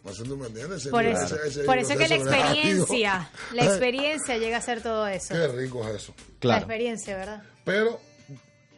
[0.05, 4.83] Ese- Por eso, ese- ese por eso que la experiencia, la experiencia llega a ser
[4.83, 5.35] todo eso.
[5.35, 6.15] Qué rico es eso.
[6.19, 6.59] La Claro.
[6.59, 7.43] experiencia, ¿verdad?
[7.65, 8.01] Pero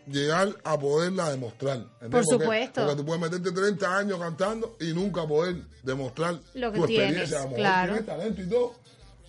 [0.07, 1.77] llegar a poderla demostrar.
[1.79, 2.11] ¿entiendes?
[2.11, 2.81] Por Porque- supuesto.
[2.83, 7.31] Porque tú puedes meterte 30 años cantando y nunca poder demostrar Lo que tu tienes,
[7.31, 7.39] experiencia.
[7.39, 7.93] A lo mejor claro.
[7.95, 8.75] tienes talento y todo.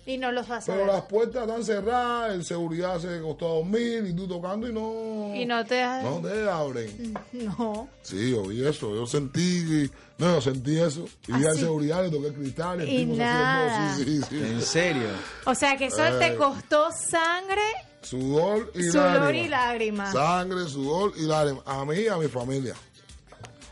[0.06, 0.94] Y no los vas a Pero ver.
[0.94, 5.34] las puertas están cerradas, el seguridad se costó dos mil y tú tocando y no.
[5.34, 5.82] Y no te...
[6.02, 7.14] No te abren.
[7.32, 7.88] No.
[8.02, 9.90] Sí, yo vi eso, yo sentí.
[10.18, 11.06] No, yo sentí eso.
[11.26, 13.96] Y vi ¿Ah, al seguridad, le toqué el cristal, el Y tipo nada.
[13.96, 14.36] Sí, sí, sí.
[14.38, 15.08] En serio.
[15.44, 16.36] O sea que eso te Eh.
[16.36, 17.62] costó sangre,
[18.02, 20.12] Sudor y sudor y lágrimas.
[20.12, 21.64] Sangre, sudor y lágrimas.
[21.66, 22.74] A mí y a mi familia.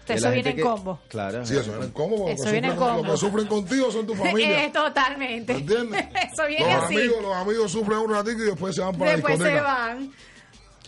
[0.09, 1.01] Eso viene en que- combo.
[1.09, 1.47] Claro.
[1.47, 2.29] Sí, eso viene en combo.
[2.29, 3.03] Eso que viene en sufren- combo.
[3.03, 4.65] Los que sufren contigo son tu familia.
[4.67, 5.55] Eh, totalmente.
[5.55, 6.05] ¿Me entiendes?
[6.33, 6.95] Eso viene los así.
[6.97, 9.73] Amigos, los amigos sufren un ratito y después se van para Después la se discoteca.
[9.77, 10.13] van.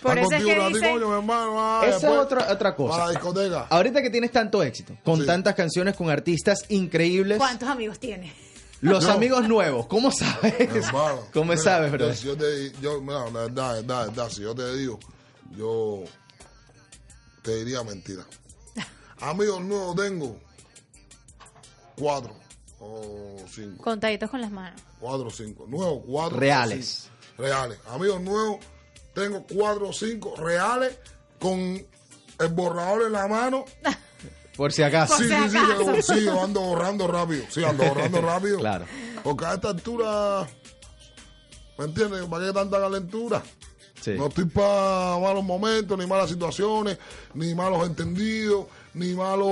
[0.02, 0.92] Por Van eso es contigo que un ratito, dicen...
[1.00, 1.55] coño, mi hermano.
[1.59, 3.11] ah, Esa es después otra, otra Para la cosa.
[3.11, 3.66] discoteca.
[3.70, 5.26] Ahorita que tienes tanto éxito, con Sí.
[5.26, 8.33] tantas canciones, con artistas increíbles, ¿Cuántos amigos tienes?
[8.83, 9.12] los Yo.
[9.12, 10.55] amigos nuevos, ¿cómo sabes?
[10.61, 12.09] Hermano, ¿Cómo mira, sabes, bro?
[12.09, 14.76] yo- Si yo te, yo, mira, la verdad, la verdad, la verdad, si yo te
[14.76, 15.00] digo,
[15.57, 16.05] yo
[17.42, 18.22] te diría mentira.
[19.20, 20.37] Amigos nuevos tengo
[21.96, 22.35] cuatro.
[22.81, 23.83] o cinco.
[23.83, 24.81] Contaditos con las manos.
[25.00, 25.66] Cuatro o cinco.
[25.66, 26.38] Nuevos, cuatro.
[26.38, 27.09] Reales.
[27.11, 27.42] cinco.
[27.42, 27.79] Reales.
[27.88, 28.59] Amigos nuevos,
[29.14, 30.98] tengo cuatro o cinco reales
[31.38, 31.59] con
[32.38, 33.64] el borrador en la mano.
[34.57, 35.16] Por si acaso.
[35.18, 36.14] Sí, si sí, sí, acaso.
[36.14, 37.44] sí, yo ando borrando rápido.
[37.50, 38.59] Sí, ando borrando rápido.
[38.59, 38.87] Claro.
[39.22, 40.46] Porque a esta altura,
[41.79, 42.24] ¿me entiendes?
[42.26, 43.42] ¿Para qué tanta calentura?
[44.00, 44.12] Sí.
[44.12, 46.96] No estoy para malos momentos, ni malas situaciones,
[47.35, 49.46] ni malos entendidos, ni malos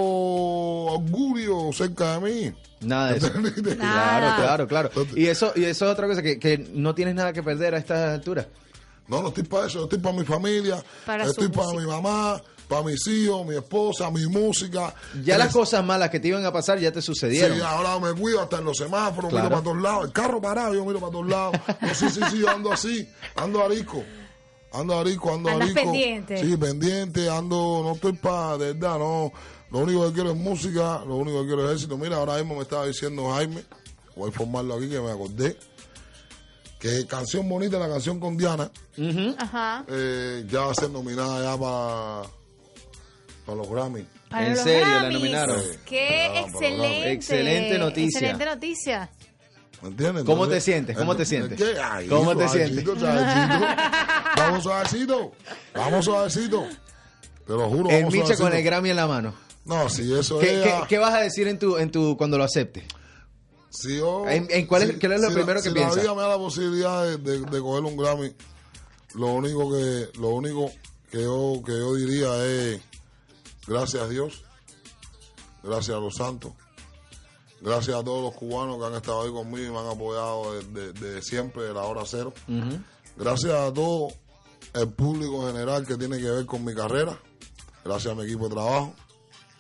[0.91, 2.53] augurios cerca de mí.
[2.81, 3.31] Nada de eso.
[3.77, 4.91] Claro, claro, claro.
[5.15, 7.79] Y eso, y eso es otra cosa, que, que no tienes nada que perder a
[7.79, 8.47] estas alturas.
[9.07, 11.83] No, no estoy para eso, yo estoy para mi familia, Para estoy para música.
[11.83, 14.95] mi mamá, para mis hijos, mi esposa, mi música.
[15.23, 17.57] Ya las cosas malas que te iban a pasar ya te sucedieron.
[17.59, 19.45] Sí, ahora me cuido hasta en los semáforos, Claro.
[19.45, 20.05] miro para todos lados.
[20.07, 21.57] El carro parado, yo miro para todos lados.
[21.83, 24.03] No, sí, sí, sí, yo ando así, ando arisco.
[24.75, 25.83] Ando arisco, ando Andas arisco.
[25.93, 26.37] pendiente.
[26.39, 29.33] Sí, pendiente, ando, no estoy para, de verdad, no.
[29.71, 31.97] Lo único que quiero es música, lo único que quiero es éxito.
[31.97, 33.63] Mira, ahora mismo me estaba diciendo Jaime,
[34.17, 35.57] voy a informarlo aquí que me acordé,
[36.79, 38.71] que canción bonita, la canción con Diana,
[39.39, 39.85] Ajá.
[39.89, 42.29] eh, ya va a ser nominada ya para,
[43.47, 44.07] para los Grammy.
[44.29, 45.63] Para ¿En los serio la nominaron?
[45.87, 47.13] Qué Ah, excelente.
[47.13, 48.19] Excelente noticia.
[48.19, 49.11] Excelente noticia.
[49.85, 50.25] ¿Me entiendes?
[50.25, 50.97] ¿Cómo Entonces, te sientes?
[50.97, 51.59] ¿Cómo te ¿el- sientes?
[51.59, 51.79] qué?
[51.81, 52.95] Ay, ¿Cómo te suavecito.
[54.37, 55.33] Vamos suavecito.
[55.75, 56.67] Vamos suavecito.
[57.47, 57.91] Te lo juro.
[57.91, 59.35] El vamos Micha con el Grammy en la mano.
[59.67, 60.65] No, si eso ¿Qué, es.
[60.65, 62.85] qué, qué vas a decir en tu, en tu, cuando lo aceptes?
[63.71, 65.75] si yo- ¿En- en cuál es- si- qué es lo si primero la, que si
[65.75, 65.97] piensas?
[65.97, 68.33] la vida me da la posibilidad de, de- de coger un Grammy,
[69.15, 70.71] lo único que, lo único
[71.11, 72.81] que yo, que yo diría es
[73.67, 74.43] gracias a Dios,
[75.63, 76.53] gracias a los santos,
[77.65, 80.93] gracias a todos los cubanos que han estado ahí conmigo y me han apoyado desde
[80.93, 82.33] de, siempre, de la hora cero.
[83.17, 84.09] Gracias a todo
[84.75, 87.19] el público en general que tiene que ver con mi carrera.
[87.85, 88.95] Gracias a mi equipo de trabajo.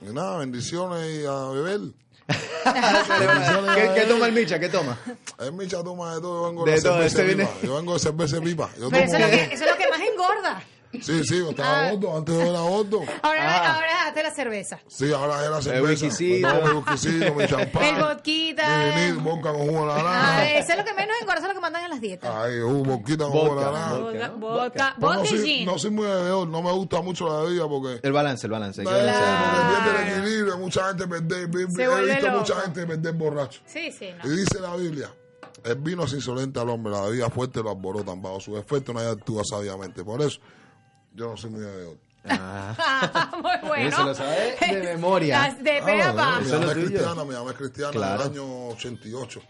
[0.00, 1.80] Y nada, bendiciones y a beber.
[2.64, 4.58] ¿Qué, qué toma el Micha?
[4.58, 4.98] ¿Qué toma?
[5.38, 6.42] Es mi toma de todo.
[6.42, 7.66] Yo vengo De de, todo, cerveza este viene- pipa.
[7.66, 8.70] Yo vengo de cerveza pipa.
[8.78, 10.62] Yo Pero eso tomo- es, lo que, eso es lo que más engorda.
[11.02, 11.90] Sí, sí, yo estaba Ah.
[11.92, 12.16] gordo.
[12.18, 13.00] Antes yo era gordo.
[13.22, 14.78] Ahora, ahora déjate la cerveza.
[14.86, 15.82] Sí, ahora es la cerveza.
[15.82, 17.82] mi whiskycito, mi champán.
[17.84, 18.78] El vodquita.
[18.78, 20.52] Mi vinil, vodka con jugo de Ah, naranja.
[20.52, 22.34] eso es lo que menos engorda, eso es lo que mandan en las dietas.
[22.34, 23.94] Ay, uh, vodquita con jugo de Vodka, naranja.
[23.98, 24.28] vodka.
[24.28, 25.66] Vodka, vodka, no, vodka y gin.
[25.66, 28.00] no soy muy bebedor, no me gusta mucho la bebida porque...
[28.02, 28.80] El balance, el balance.
[28.80, 32.38] hay que pierde el equilibrio, mucha gente perder, he vuelve visto loco.
[32.40, 33.60] mucha gente perder borracho.
[33.66, 34.30] Sí, sí, no.
[34.32, 35.10] Y dice la Biblia,
[35.64, 39.08] el vino es insolente al hombre, la bebida fuerte lo alborotan, bajo su efecto nadie
[39.10, 40.04] actúa sabiamente.
[40.04, 40.38] Por eso,
[41.14, 41.96] yo no soy muy bebedor.
[43.42, 43.88] Muy bueno.
[43.88, 45.54] Eso lo sabe de memoria.
[45.60, 46.40] De Ah, a pa.
[46.40, 48.22] Mi mamá es cristiana, mi mamá es cristiana Claro.
[48.22, 49.42] del año 88.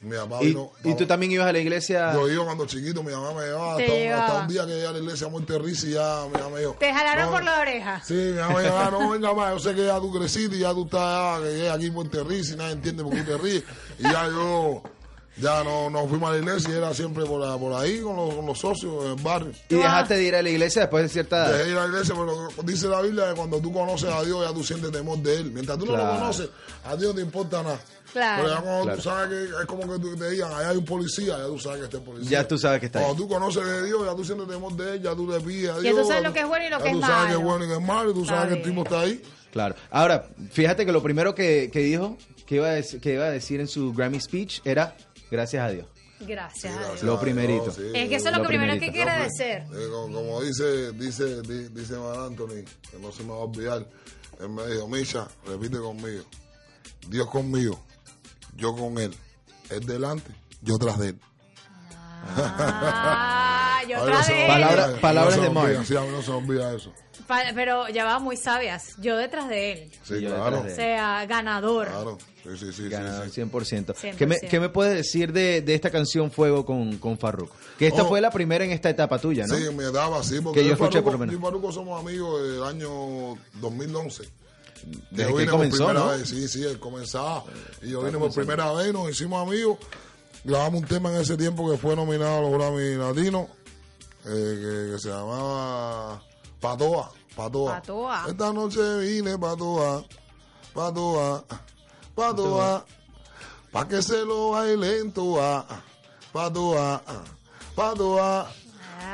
[0.00, 0.70] Mi papá ¿Y, vino...
[0.84, 2.12] y tú también ibas a la iglesia?
[2.14, 4.26] Yo iba cuando chiquito, mi mamá me llevaba hasta, un- llevaba.
[4.26, 6.60] hasta un día que llegué a la iglesia a Monterrey y ya mi mamá me
[6.60, 6.76] dijo...
[6.80, 8.00] Te jalaron "No, por la oreja.
[8.04, 10.56] Sí, mi mamá me dijo, "Ah, no, venga más, yo sé que ya tú creciste
[10.56, 13.22] y ya tú estás, ya, que llegué aquí en Monterrey y nadie entiende por qué
[13.22, 13.64] te ríes.
[13.98, 14.82] Y ya yo,
[15.40, 18.16] ya no, no fuimos a la iglesia y era siempre por, la- por ahí con
[18.16, 19.52] los, con los socios en el barrio.
[19.68, 21.58] ¿Y dejaste de ir a la iglesia después de cierta edad?
[21.58, 24.46] Dejé ir a la iglesia, pero dice la Biblia que cuando tú conoces a Dios
[24.46, 25.50] ya tú sientes temor de Él.
[25.52, 26.48] Mientras tú no lo conoces,
[26.84, 27.80] a Dios no te importa nada.
[28.12, 28.42] Claro.
[28.42, 28.96] Pero ya cuando Claro.
[28.96, 31.58] tú sabes que es como que tú te digan, allá hay un policía, ya tú
[31.58, 32.30] sabes que está el policía.
[32.40, 33.04] Ya tú sabes que está ahí.
[33.04, 35.70] Cuando tú conoces de Dios, ya tú sientes temor de Él, ya tú le pides
[35.70, 36.00] a Ya Dios.
[36.02, 37.38] tú sabes lo que es bueno y lo que es tú sabes que malo.
[37.38, 39.22] es bueno y que es malo, y tú sabes que el tipo está ahí.
[39.52, 39.74] Claro.
[39.90, 43.30] Ahora, fíjate que lo primero que, que dijo, que iba, a decir, que iba a
[43.30, 44.96] decir en su Grammy speech era
[45.30, 45.86] gracias a Dios.
[46.20, 46.72] Gracias.
[46.74, 47.02] a Gracias Dios.
[47.04, 47.64] Lo primerito.
[47.64, 47.82] Dios, sí.
[47.94, 49.62] Es que eso es lo, Lo primero que quiere agradecer.
[49.72, 53.40] Eh, como, como dice, dice, di- dice Mar Anthony, que no se me va a
[53.40, 53.86] olvidar,
[54.40, 56.24] él me dijo, Misha, repite conmigo,
[57.08, 57.80] Dios conmigo,
[58.56, 59.14] yo con él,
[59.70, 61.20] él delante, yo tras de él.
[62.36, 64.46] Ah, yo me vez.
[64.46, 65.86] olvida, Palabra- no palabras se me de Mark.
[65.86, 66.92] Sí, a mí no se me olvida eso.
[67.54, 68.94] Pero ya va muy sabias.
[68.98, 69.90] Yo detrás de él.
[70.02, 71.86] Sí, claro, O sea, ganador.
[71.88, 73.40] claro, sí, sí, sí, Ganador, sí.
[73.42, 73.94] 100%.
[73.94, 74.16] 100%.
[74.16, 77.54] ¿Qué, me, qué me puedes decir de, de esta canción Fuego con, con Farruko?
[77.78, 78.08] Que esta Oh.
[78.08, 79.54] fue la primera en esta etapa tuya, ¿no?
[79.54, 81.34] Sí, mi etapa, sí, porque Que yo escuché por lo menos.
[81.34, 84.24] yo y Farruko somos amigos del año 2011.
[85.10, 86.10] Desde Yo que vine por comenzó, primera ¿no?
[86.12, 87.44] vez, sí, sí, él comenzaba.
[87.82, 89.78] Y yo vine por primera vez, nos hicimos amigos.
[90.44, 93.48] Grabamos un tema en ese tiempo que fue nominado a los Grammy Latinos,
[94.24, 94.28] eh,
[94.88, 96.22] que, que se llamaba
[96.60, 97.12] Patoa.
[97.38, 97.74] Patoa.
[97.78, 98.24] Patoa.
[98.26, 100.02] Esta noche vine Patoa,
[100.74, 101.44] Patoa,
[102.16, 102.84] Patoa,
[103.70, 105.64] pa' que se lo bailen toa,
[106.32, 107.00] Patoa,
[107.76, 108.48] Patoa.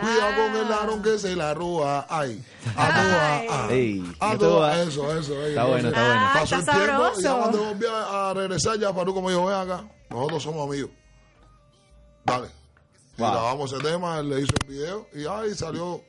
[0.01, 2.43] Cuidado con el larón que se la roba, ay,
[2.75, 6.21] a toa, ah, Ey, a toa, eso, eso, ey, Está bueno, está bueno.
[6.25, 9.45] Ah, Pasó el tiempo y ya cuando volví a, a regresar ya Faruco me dijo,
[9.45, 10.91] ven acá, nosotros somos amigos.
[12.25, 12.49] Dale.
[13.17, 13.31] Y Wow.
[13.31, 16.01] grabamos ese tema, él le hizo el video y ahí salió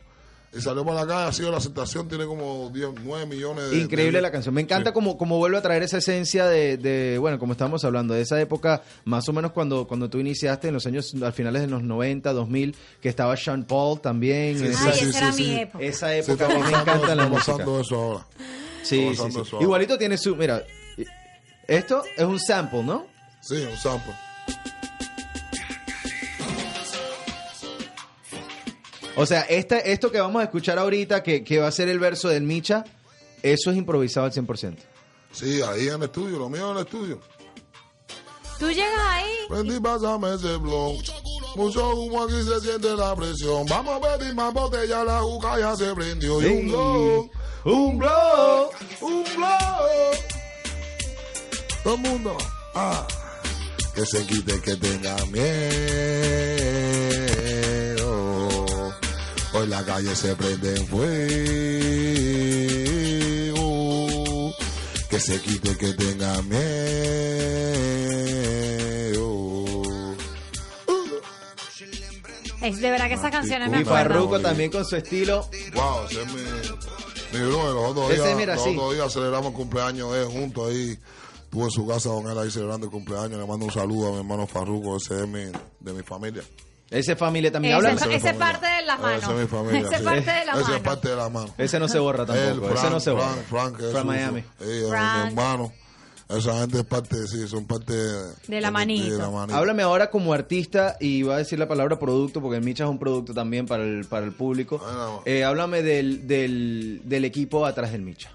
[0.57, 3.77] y salió para la calle, ha sido la aceptación, tiene como 10, 9 millones de...
[3.77, 4.55] Increíble de- la canción.
[4.55, 4.93] Me encanta Sí.
[4.93, 8.39] como, como vuelve a traer esa esencia de, de, bueno, como estamos hablando, de esa
[8.39, 11.83] época, más o menos cuando, cuando tú iniciaste en los años, al finales de los
[11.83, 14.57] 90, 2000, que estaba Sean Paul también.
[14.59, 15.59] Sí, esa, Ay, sí, esa era sí, mi sí.
[15.59, 15.83] época.
[15.83, 17.51] esa Sí, época me pasando, encanta la música.
[17.51, 18.25] pasando eso ahora.
[18.83, 19.41] Sí, sí, pasando sí.
[19.47, 19.63] eso ahora.
[19.63, 20.63] Igualito tiene su, mira,
[21.67, 23.05] esto es un sample, ¿no?
[23.41, 24.13] Sí, un sample.
[29.17, 31.99] O sea, esta, esto que vamos a escuchar ahorita, que, que va a ser el
[31.99, 32.83] verso del Micha,
[33.41, 34.75] eso es improvisado al 100%.
[35.31, 37.19] Sí, ahí en el estudio, lo mío en el estudio.
[38.57, 39.31] Tú llegas ahí.
[39.49, 40.97] Prendí, pásame ese blon.
[41.55, 43.65] Mucho humo aquí se siente la presión.
[43.67, 46.41] Vamos a pedir más botella, la juca ya se prendió.
[46.41, 47.31] Y un blon,
[47.65, 48.67] un blon,
[49.01, 50.35] un blon.
[51.83, 52.37] Todo el mundo,
[52.73, 53.05] ah,
[53.93, 56.54] que se quite que tenga miedo.
[59.65, 61.05] Hoy la calle se prende en fuego.
[65.09, 66.61] Que se quite que tenga miedo.
[72.61, 74.07] Es de verdad que esas canciones me Y acuerdan.
[74.09, 75.49] Farruko también con su estilo.
[75.73, 76.41] Wow, ese es mi,
[77.39, 77.73] mi brother.
[77.73, 78.69] Los otros Ese, días, mira, los sí.
[78.69, 80.99] otros días celebramos el cumpleaños él juntos ahí.
[81.45, 83.39] Estuve en su casa con él ahí celebrando el cumpleaños.
[83.39, 85.45] Le mando un saludo a mi hermano Farruko, ese es mi,
[85.79, 86.43] de mi familia.
[86.91, 87.73] Ese familia también.
[87.75, 87.95] Ese, Háblame.
[87.95, 88.51] ese, Esa es mi familia.
[88.51, 89.23] parte de las manos.
[89.23, 89.79] Esa es mi familia.
[89.81, 90.03] Ese sí.
[90.03, 90.75] parte de las Ese manos.
[90.77, 91.53] es parte de la mano.
[91.57, 92.65] Ese no se borra tampoco.
[92.67, 93.27] ese Frank, no se borra.
[93.27, 94.43] Frank, Frank, es From su- Miami.
[94.59, 95.27] su- eh, mi Frank.
[95.27, 95.73] hermano.
[96.27, 99.37] Esa gente es parte, sí, son parte De la de la manito.
[99.53, 102.89] Háblame ahora como artista y voy a decir la palabra producto porque el Micha es
[102.89, 104.81] un producto también para el, para el público.
[104.83, 105.21] No.
[105.25, 108.31] Eh, háblame del, del, del equipo atrás del Micha.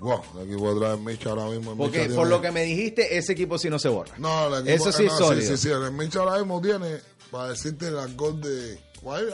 [0.00, 1.76] Wow, el equipo atrás de Micha ahora mismo.
[1.76, 4.14] Porque Micha por tiene- lo que me dijiste, ese equipo sí no se borra.
[4.18, 5.50] No, el equipo, Eso sí eh, es no, sólido.
[5.52, 5.70] Sí, sí, sí.
[5.72, 6.96] El Micha ahora mismo tiene,
[7.32, 8.78] para decirte el alcohol de...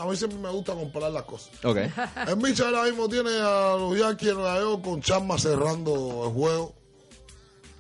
[0.01, 1.51] A mí siempre me gusta comparar las cosas.
[1.63, 1.77] Ok.
[2.29, 6.33] El Micha ahora mismo tiene a los Yankees en Nueva York con Chamba cerrando el
[6.33, 6.75] juego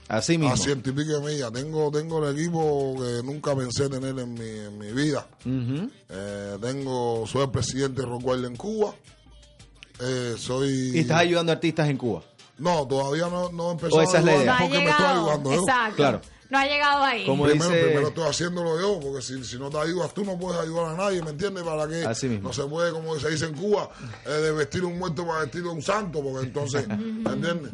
[0.08, 0.52] Así mismo.
[0.52, 1.50] a ciento y pico de millas.
[1.52, 5.26] Tengo, tengo el equipo que nunca pensé tener en mi, en mi vida.
[5.46, 8.92] Eh, tengo, soy el presidente de Rockwell en Cuba.
[10.00, 10.90] Eh, soy...
[10.94, 12.22] Y estás ayudando a artistas en Cuba.
[12.58, 14.56] No, todavía no, no he empezado O esa es la a idea.
[14.56, 15.20] Ayudar porque me estoy llegado.
[15.30, 15.52] ayudando.
[15.54, 15.96] Exacto.
[15.96, 16.20] Claro.
[16.50, 17.26] No ha llegado ahí.
[17.26, 20.38] Como Primero, dice- primero estoy haciéndolo yo, porque si, si no te ayudas tú no
[20.38, 21.62] puedes ayudar a nadie, ¿me entiendes?
[21.62, 22.48] Para que Así mismo.
[22.48, 23.90] no se puede, como se dice en Cuba,
[24.24, 27.72] eh, de vestir un muerto para vestir un santo, porque entonces, ¿me entiendes?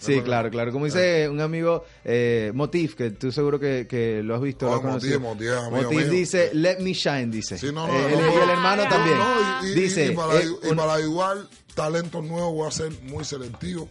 [0.00, 0.70] Sí, claro, claro.
[0.70, 4.66] Como dice un amigo, eh, Motif, que tú seguro que, que lo has visto.
[4.66, 5.18] Oh, lo has conocido.
[5.18, 6.10] Motif, Motif, amigo Motif mío.
[6.10, 7.58] dice, let me shine, dice.
[7.58, 8.32] Sí, no, no, Eh, no, él- no.
[8.38, 9.18] y el hermano No, también.
[9.18, 11.38] No, y, y- dice, y para, eh, un- para ayudar
[11.74, 13.88] talentos nuevos voy a ser muy selectivo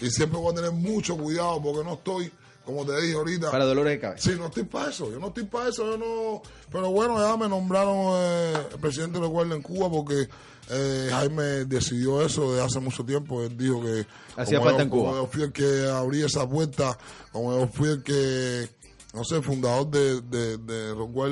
[0.00, 2.32] y siempre voy a tener mucho cuidado porque no estoy,
[2.68, 4.30] como te dije ahorita, para dolores de cabeza.
[4.30, 6.42] Sí, no estoy para eso, yo no estoy para eso, yo no...
[6.70, 10.28] Pero bueno, ya me nombraron eh, el presidente del Guardia en Cuba porque
[10.70, 14.06] eh, Jaime decidió eso de hace mucho tiempo, él dijo que...
[14.36, 15.10] Hacía falta yo- en Cuba.
[15.12, 16.98] Como yo fui el que abrí esa puerta,
[17.32, 18.68] como yo fui el que,
[19.14, 20.90] no sé, fundador de, de, de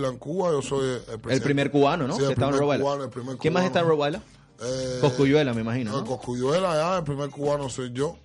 [0.09, 1.35] en Cuba, yo soy el presidente.
[1.35, 2.17] El primer cubano, ¿no?
[2.17, 2.83] Sí, el en primer Robaila.
[2.83, 3.67] cubano, el primer ¿Quién más cubano.
[3.67, 4.23] está en Robaila?
[4.59, 5.93] Eh, Coscuyuela, me imagino.
[5.93, 6.07] no, ¿no?
[6.07, 8.17] Coscuyuela ya, el primer cubano soy yo.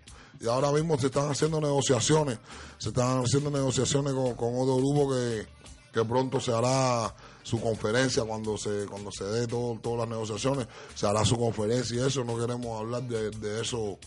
[0.41, 2.39] Y ahora mismo se están haciendo negociaciones.
[2.77, 5.45] Se están haciendo negociaciones con, con otro grupo que,
[5.93, 10.67] que pronto se hará su conferencia cuando se cuando se dé todo, todas las negociaciones.
[10.95, 12.23] Se hará su conferencia y eso.
[12.23, 13.99] No queremos hablar de, de eso.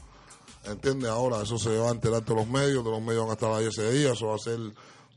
[0.64, 1.10] ¿Entiendes?
[1.10, 2.84] Ahora eso se va a enterar de los medios.
[2.84, 4.12] De los medios van a estar ahí ese día.
[4.12, 4.58] Eso va a ser,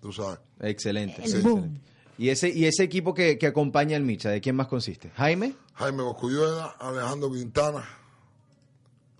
[0.01, 0.39] tú sabes.
[0.59, 1.23] Excelente.
[1.23, 1.59] El sí, boom.
[1.59, 1.81] excelente.
[2.19, 5.11] ¿Y ese, y ese equipo que, que acompaña al Micha, ¿de quién más consiste?
[5.15, 5.53] ¿Jaime?
[5.75, 7.87] Jaime Coscuyuela, Alejandro Quintana,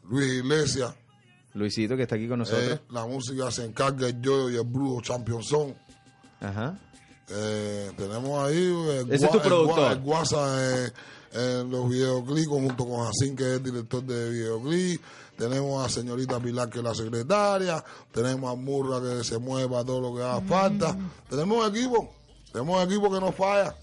[0.09, 0.95] Luis Iglesias.
[1.57, 2.63] Luisito, que está aquí con nosotros.
[2.73, 5.73] Eh, la música se encarga el yo y el Brujo Championson.
[6.39, 6.77] Ajá.
[7.29, 9.79] Eh, tenemos ahí el, Ese es tu el productor.
[9.79, 10.91] Gua- el Guasa eh,
[11.33, 15.03] en los videoclips junto con Jacín que es el director de videoclips
[15.37, 19.83] tenemos a señorita Pilar que es la secretaria tenemos a Murra que se mueve para
[19.83, 21.09] todo lo que haga falta Mm.
[21.29, 22.09] tenemos equipo
[22.53, 23.75] tenemos equipo que no falla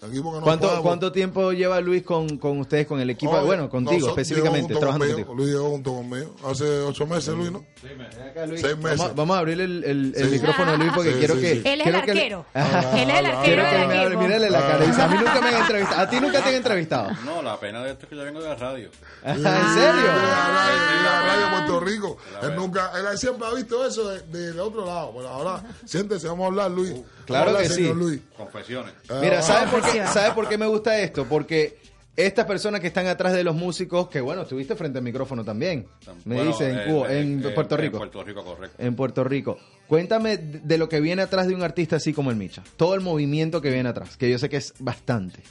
[0.00, 3.32] no ¿Cuánto, falla ¿Cuánto tiempo lleva Luis con, con ustedes, con el equipo?
[3.32, 5.34] Oye, bueno, contigo específicamente, trabajando conmigo, contigo.
[5.34, 7.64] Luis llegó junto conmigo hace ocho meses Luis ¿no?
[7.80, 8.98] Seis meses.
[8.98, 10.30] Vamos, vamos a abrir el, el- el Sí.
[10.36, 11.54] micrófono de Luis porque Sí, quiero sí, que...
[11.54, 11.62] sí.
[11.64, 12.46] Él es el quiero que le- arquero.
[12.54, 14.20] Ah, Él es el ah, arquero del equipo.
[14.22, 14.86] mírale la cara.
[14.86, 16.00] Dice, a mí nunca me han entrevistado.
[16.00, 17.10] A ti nunca te han entrevistado.
[17.24, 18.90] No, la pena de esto es que yo vengo de la radio.
[19.24, 19.44] ¿En serio?
[19.44, 22.18] la radio, de la radio de Puerto Rico.
[22.42, 25.12] Él nunca, él siempre ha visto eso de, de- de otro lado.
[25.16, 26.92] Pero ahora, siéntese, vamos a hablar, Luis.
[27.26, 27.92] Claro a que sí.
[27.92, 28.20] Luis.
[28.36, 28.94] Confesiones.
[29.10, 30.14] Ah, Mira, ah, ¿sabes por, qué, Confesión.
[30.14, 31.24] ¿sabes por qué me gusta esto?
[31.26, 31.78] Porque
[32.16, 35.86] estas personas que están atrás de los músicos, que bueno, estuviste frente al micrófono también,
[36.24, 37.98] me Bueno, dice en eh, Cuba, eh, en eh, Puerto En Rico.
[37.98, 38.76] Puerto Rico, correcto.
[38.82, 39.58] En Puerto Rico.
[39.86, 42.62] Cuéntame de de lo que viene atrás de un artista así como el Micha.
[42.76, 45.42] Todo el movimiento que viene atrás, que yo sé que es bastante.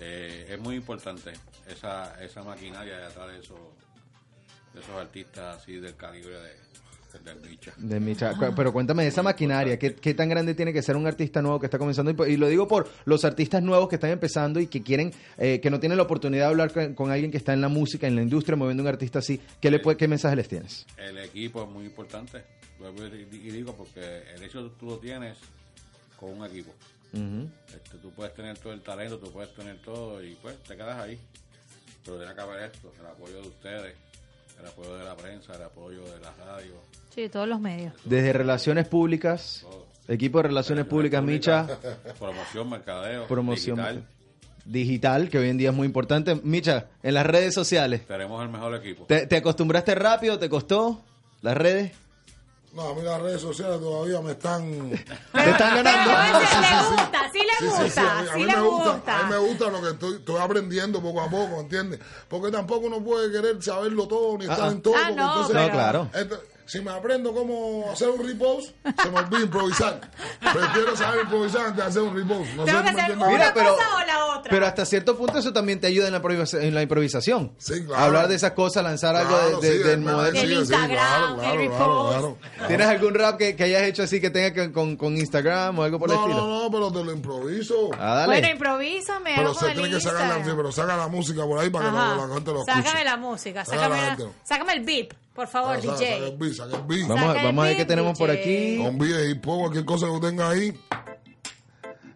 [0.00, 1.32] Eh, es muy importante
[1.66, 3.58] esa, esa maquinaria de atrás de esos,
[4.74, 6.52] de esos artistas así del calibre de,
[7.22, 7.72] del Micha.
[7.76, 8.34] De Micha.
[8.56, 11.60] Pero cuéntame de esa maquinaria, ¿qué, qué tan grande tiene que ser un artista nuevo
[11.60, 12.26] que está comenzando?
[12.26, 15.70] Y, lo digo por los artistas nuevos que están empezando y que quieren, eh, que
[15.70, 18.16] no tienen la oportunidad de hablar con, con alguien que está en la música, en
[18.16, 19.40] la industria, moviendo un artista así.
[19.60, 20.86] ¿Qué, le puede, qué mensaje les tienes?
[20.96, 22.42] El equipo es muy importante.
[22.80, 25.38] Y digo porque el hecho tú lo tienes
[26.16, 26.72] con un equipo.
[27.12, 27.48] Ujú.
[27.68, 30.98] Este, tú puedes tener todo el talento, tú puedes tener todo y pues te quedas
[30.98, 31.18] ahí.
[32.04, 33.94] Pero tiene que haber esto, el apoyo de ustedes,
[34.60, 36.74] el apoyo de la prensa, el apoyo de la radio.
[37.14, 37.92] Sí, todos los medios.
[38.04, 39.86] Desde relaciones públicas, Todo.
[40.08, 41.66] equipo de relaciones públicas, Micha,
[42.18, 44.04] Promoción, mercadeo, promoción digital.
[44.64, 46.34] digital, que hoy en día es muy importante.
[46.42, 49.04] Micha, en las redes sociales, Tenemos el mejor equipo.
[49.06, 50.38] ¿te, te acostumbraste rápido?
[50.38, 51.02] ¿Te costó
[51.42, 51.92] las redes?
[52.74, 54.90] No, a mí las redes sociales todavía me están...
[54.90, 56.10] ¿Te están ganando?
[56.12, 56.94] Pero le Sí, sí, sí.
[56.96, 58.90] gusta, sí le Sí, sí, sí, gusta, a mí, a sí mí le me gusta,
[58.90, 59.18] gusta.
[59.18, 62.00] a mí me gusta lo que estoy, estoy aprendiendo poco a poco, ¿entiendes?
[62.28, 64.94] Porque tampoco uno puede querer saberlo todo ni estar Ah, en todo.
[64.96, 66.10] ah, porque no, entonces, No, claro.
[66.14, 68.70] Esto- si me aprendo cómo hacer un repost,
[69.02, 70.00] se me olvida improvisar.
[70.40, 72.50] Prefiero saber improvisar antes de hacer un repost.
[72.54, 74.50] No Tengo que hacer una Mira, pero- cosa o la otra.
[74.50, 76.22] Pero hasta cierto punto eso también te ayuda en la,
[76.60, 77.52] en la improvisación.
[77.58, 78.02] Sí, claro.
[78.04, 80.22] Hablar de esas cosas, lanzar algo Claro, de- de- sí, del modelo.
[80.32, 82.08] Del sí, sí, Instagram, claro, el claro, repost.
[82.10, 82.68] claro, claro.
[82.68, 85.82] ¿Tienes algún rap que, que hayas hecho así que tenga que con, con Instagram o
[85.82, 86.46] algo por el No, estilo?
[86.46, 87.90] no, no, pero te lo improviso.
[87.98, 88.26] Ah, dale.
[88.26, 89.32] Bueno, improvísame.
[89.36, 91.96] pero se el tiene que sacar la, pero saca la música por ahí para que
[91.96, 92.16] Ajá.
[92.16, 92.82] la, la gente lo escuche.
[92.82, 96.14] Sácame la música, sácame, sácame el beep, por favor, saca- DJ.
[96.14, 97.08] saca el beat, saca el beat.
[97.08, 98.40] Vamos, a- Saca el vamos a ver qué beat, tenemos por DJ.
[98.42, 98.84] aquí.
[98.84, 100.80] Con beat y pongo cualquier cosa que tenga ahí.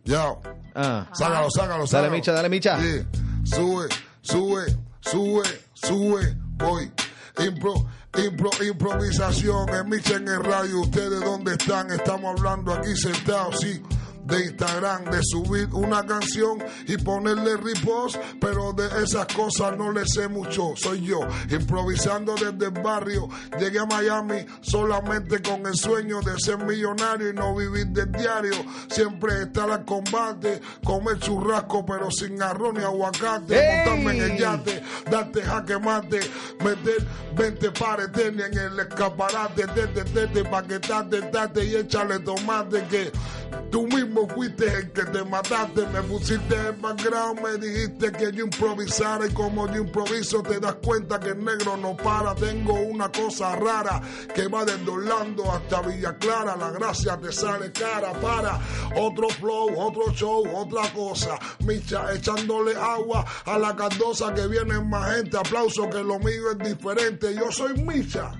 [0.05, 0.35] Ya.
[0.75, 1.07] Ah.
[1.12, 2.07] Sácalo, sácalo, sácalo.
[2.07, 2.79] Dale, Micha, dale, Micha.
[3.45, 3.89] Sube,
[4.23, 4.64] sube,
[5.01, 5.43] sube,
[5.75, 6.35] sube.
[6.57, 6.91] Voy.
[7.45, 7.75] Impro,
[8.16, 9.69] impro, improvisación.
[9.75, 10.81] En Micha en el radio.
[10.81, 11.91] ¿Ustedes dónde están?
[11.91, 13.83] Estamos hablando aquí sentados, sí.
[14.29, 20.07] De Instagram, de subir una canción y ponerle repost, pero de esas cosas no le
[20.07, 20.74] sé mucho.
[20.76, 21.20] Soy yo,
[21.51, 23.29] improvisando desde el barrio.
[23.59, 28.55] Llegué a Miami solamente con el sueño de ser millonario y no vivir del diario.
[28.91, 33.59] Siempre estar al combate, comer churrasco, pero sin arroz ni aguacate.
[33.59, 33.89] ¡Ey!
[33.89, 36.20] Montarme en el yate, darte jaque mate,
[36.62, 43.12] meter 20 pares tenis en el escaparate, tete, tete, paquetate, tate y échale tomate que
[43.70, 48.44] tú mismo fuiste el que te mataste, me pusiste el background, me dijiste que yo
[48.44, 53.11] improvisara y como yo improviso te das cuenta que el negro no para, tengo una
[53.11, 54.01] cosa rara
[54.34, 58.59] que va desde Orlando hasta Villa Clara, la gracia te sale cara para.
[58.96, 65.14] Otro flow, otro show, otra cosa, Micha echándole agua a la cardosa que viene más
[65.14, 68.32] gente, aplauso que lo mío es diferente, yo soy Micha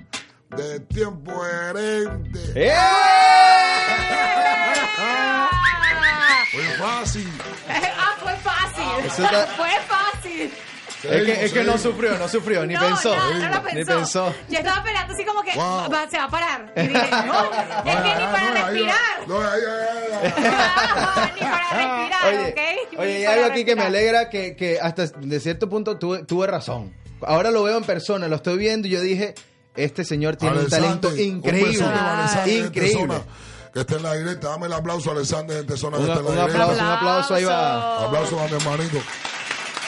[0.55, 2.39] de tiempo herente.
[2.55, 3.68] ¡Eh!
[5.01, 5.49] Ah,
[6.53, 7.27] Muy fácil.
[7.69, 9.05] ah, fue fácil.
[9.05, 10.51] Eso está- Fue fácil.
[11.01, 13.15] Es que, es que no sufrió, no sufrió, ni no, pensó.
[13.15, 13.95] No, no lo Ni pensó.
[13.95, 14.35] pensó.
[14.49, 15.89] Yo estaba esperando así como que Wow.
[15.89, 16.73] va- se va a parar.
[16.75, 17.43] Y dije, no,
[17.85, 18.99] es que ni para respirar.
[19.27, 20.33] No, ahí, ahí, ahí, ahí.
[20.51, 22.99] Ah, ni para respirar, Oye, ¿ok?
[22.99, 23.87] oye, Ni hay para algo aquí que me respirar.
[23.87, 26.93] alegra que, que hasta de cierto punto tuve, tuve razón.
[27.25, 29.35] Ahora lo veo en persona, lo estoy viendo y yo dije,
[29.77, 31.69] este señor tiene un Alexander, talento Un increíble.
[31.71, 33.21] besote Alexander Increíble.
[33.73, 34.49] Que está en la directa.
[34.49, 36.63] Dame el aplauso a Alexander en Tesona, que está en la un directa.
[36.63, 38.05] aplauso, un aplauso, ahí va.
[38.05, 38.97] Aplauso a mi hermanito.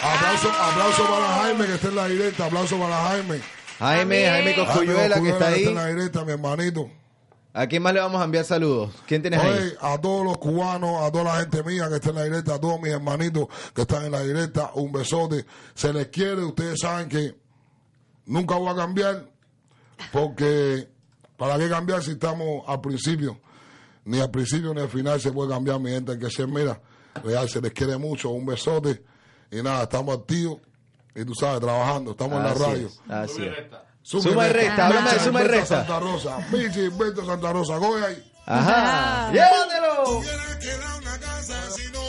[0.04, 2.46] Aplauso, aplauso para Jaime, que está en la directa.
[2.46, 3.42] Aplauso para Jaime.
[3.80, 5.64] Jaime, Jaime Jaime Coscuyuela, que está ahí.
[5.66, 6.90] en la directa, mi hermanito.
[7.54, 8.92] ¿A quién más le vamos a enviar saludos?
[9.06, 9.74] ¿Quién tienes ahí?
[9.82, 12.60] A todos los cubanos, a toda la gente mía que está en la directa, a
[12.62, 15.46] todos mis hermanitos que están en la directa, un besote.
[15.74, 17.36] Se les quiere, ustedes saben que
[18.26, 19.26] nunca voy a cambiar,
[20.14, 20.88] porque
[21.36, 23.38] ¿para qué cambiar si estamos al principio?
[24.12, 26.82] Ni al principio ni al final se puede cambiar, mi gente, hay que ser, mira,
[27.24, 29.02] real, se les quiere mucho, un besote.
[29.50, 30.60] Y nada, estamos activos
[31.16, 32.88] y tú sabes, trabajando, estamos en la radio.
[32.88, 33.54] es, así es.
[34.02, 35.78] Suma Suma y resta, háblame de Michi suma y resta.
[35.78, 38.32] Santa Rosa, Michi Humberto Santa Rosa, coge ahí.
[38.48, 39.32] Ajá.
[39.32, 40.18] ¡Llévatelo!
[40.18, 42.01] Hubiera quedado en la casa si no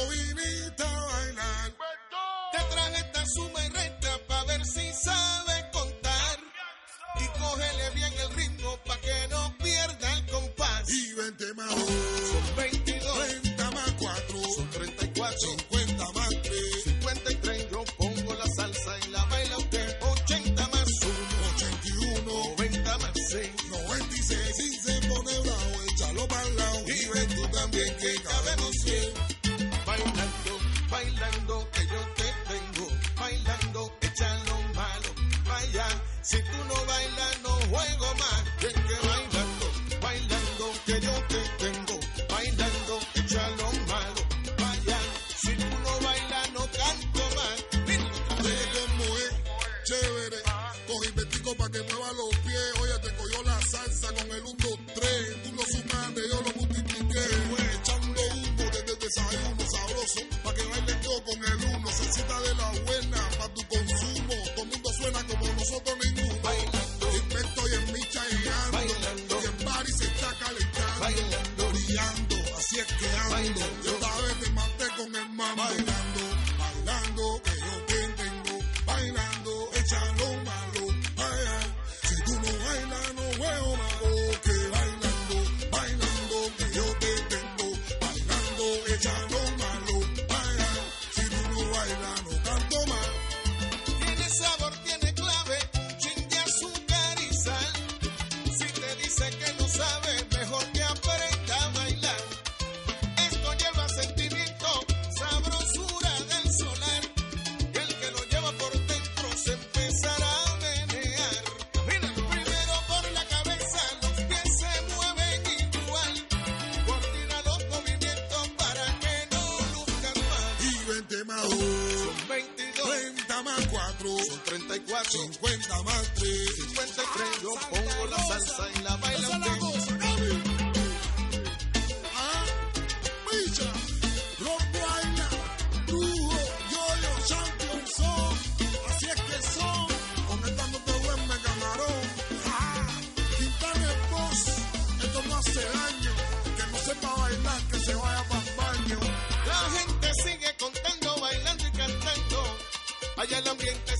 [124.58, 125.10] 34.
[125.10, 126.56] 50 más 3.
[126.56, 127.42] 53.
[127.42, 129.71] Yo pongo la salsa y la baila.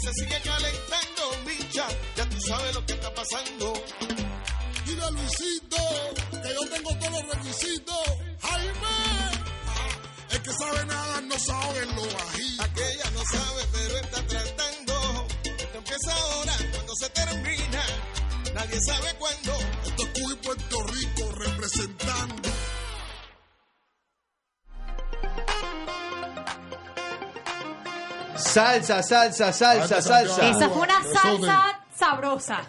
[0.03, 1.87] Se sigue calentando, micha.
[2.17, 3.73] Ya tú sabes lo que está pasando.
[4.85, 5.77] Dile a Luisito
[6.43, 8.05] que yo tengo todos los requisitos.
[8.41, 8.97] Jaime,
[10.31, 12.63] el que sabe nada no sabe lo bajito.
[12.65, 15.27] Aquella no sabe, pero está tratando.
[15.45, 17.83] Esto empieza ahora, cuando se termina.
[18.55, 19.53] Nadie sabe cuándo.
[19.87, 22.52] Esto es Cuba y Puerto Rico representando.
[28.53, 30.49] Salsa, salsa, salsa, salsa.
[30.51, 32.61] Esa fue una salsa sabrosa.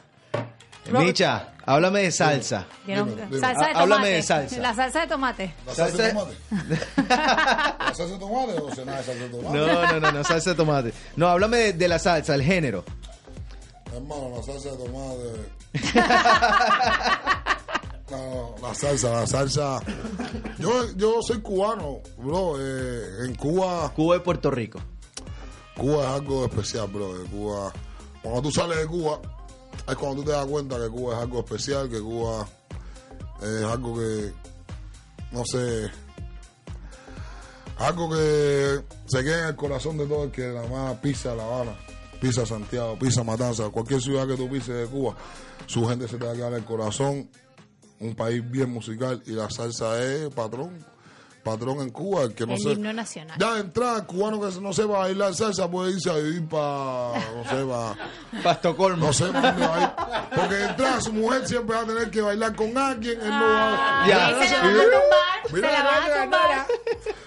[0.92, 2.66] Micha, háblame de salsa.
[2.86, 3.40] Dime, dime.
[3.40, 4.10] Salsa de Há- háblame tomate.
[4.12, 4.58] de salsa.
[4.58, 5.54] La salsa de tomate.
[5.66, 6.38] ¿La salsa de tomate?
[7.10, 9.58] ¿La salsa de tomate o cenar de salsa de tomate?
[9.58, 10.94] No, no, no, no, salsa de tomate.
[11.16, 12.84] No, háblame de, de la salsa, el género.
[13.94, 15.54] Hermano, la salsa de tomate.
[18.12, 19.80] No, la salsa, la salsa.
[20.60, 22.56] Yo, yo soy cubano, bro.
[22.60, 24.80] eh, en Cuba, Cuba y Puerto Rico.
[25.78, 27.14] Cuba es algo especial, bro.
[27.32, 27.74] Cuba,
[28.22, 29.20] cuando tú sales de Cuba,
[29.88, 32.48] es cuando tú te das cuenta que Cuba es algo especial, que Cuba
[33.42, 34.34] es algo que,
[35.32, 35.92] no sé,
[37.78, 41.44] algo que se queda en el corazón de todo el que nada más pisa La
[41.44, 41.76] Habana,
[42.22, 45.16] pisa Santiago, pisa Matanza, cualquier ciudad que tú pises de Cuba,
[45.66, 47.30] su gente se te va a quedar en el corazón.
[48.00, 50.86] Un país bien musical y la salsa es patrón.
[51.44, 53.38] Patrón en Cuba, el que no El se- himno nacional.
[53.40, 57.44] Ya de entrada, cubano que no sepa bailar salsa puede irse a vivir para, no
[57.50, 59.08] sé, para, Pa' Estocolmo.
[59.08, 60.30] no sé para dónde va a ir.
[60.36, 63.20] Porque de entrada su mujer siempre va a tener que bailar con alguien.
[63.22, 64.32] Él no va Ya.
[64.32, 65.54] y se la van a tumbar.
[65.54, 66.68] Mira, se la van a tumbar.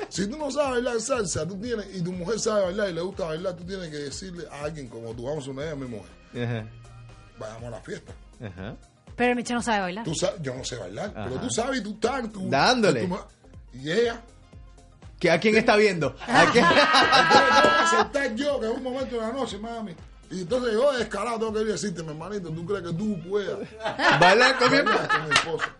[0.09, 3.01] Si tú no sabes bailar salsa, tú tienes, y tu mujer sabe bailar y le
[3.03, 5.87] gusta bailar, tú tienes que decirle a alguien como tú, vamos a una vez mi
[5.87, 6.11] mujer,
[6.43, 6.67] Ajá,
[7.39, 8.13] vayamos a la fiesta.
[8.43, 8.77] ajá.
[9.15, 10.05] Pero el Micho no sabe bailar.
[10.05, 12.31] Tú sabes, yo no sé bailar, pero tú sabes y tú estás.
[12.33, 13.07] Tú, Dándole.
[13.07, 13.19] tú-
[13.75, 14.21] y ella,
[15.19, 16.15] ¿Qué- ¿A quién está viendo?
[16.27, 16.65] ¿A quién?
[16.65, 16.75] Que
[17.85, 19.95] aceptar yo que en un momento de la noche, mami.
[20.31, 23.19] Y entonces yo descarado tengo que ir a decirte, mi hermanito, ¿tú crees que tú
[23.29, 23.59] puedas
[24.21, 25.71] ¿Bailar con mi esposa?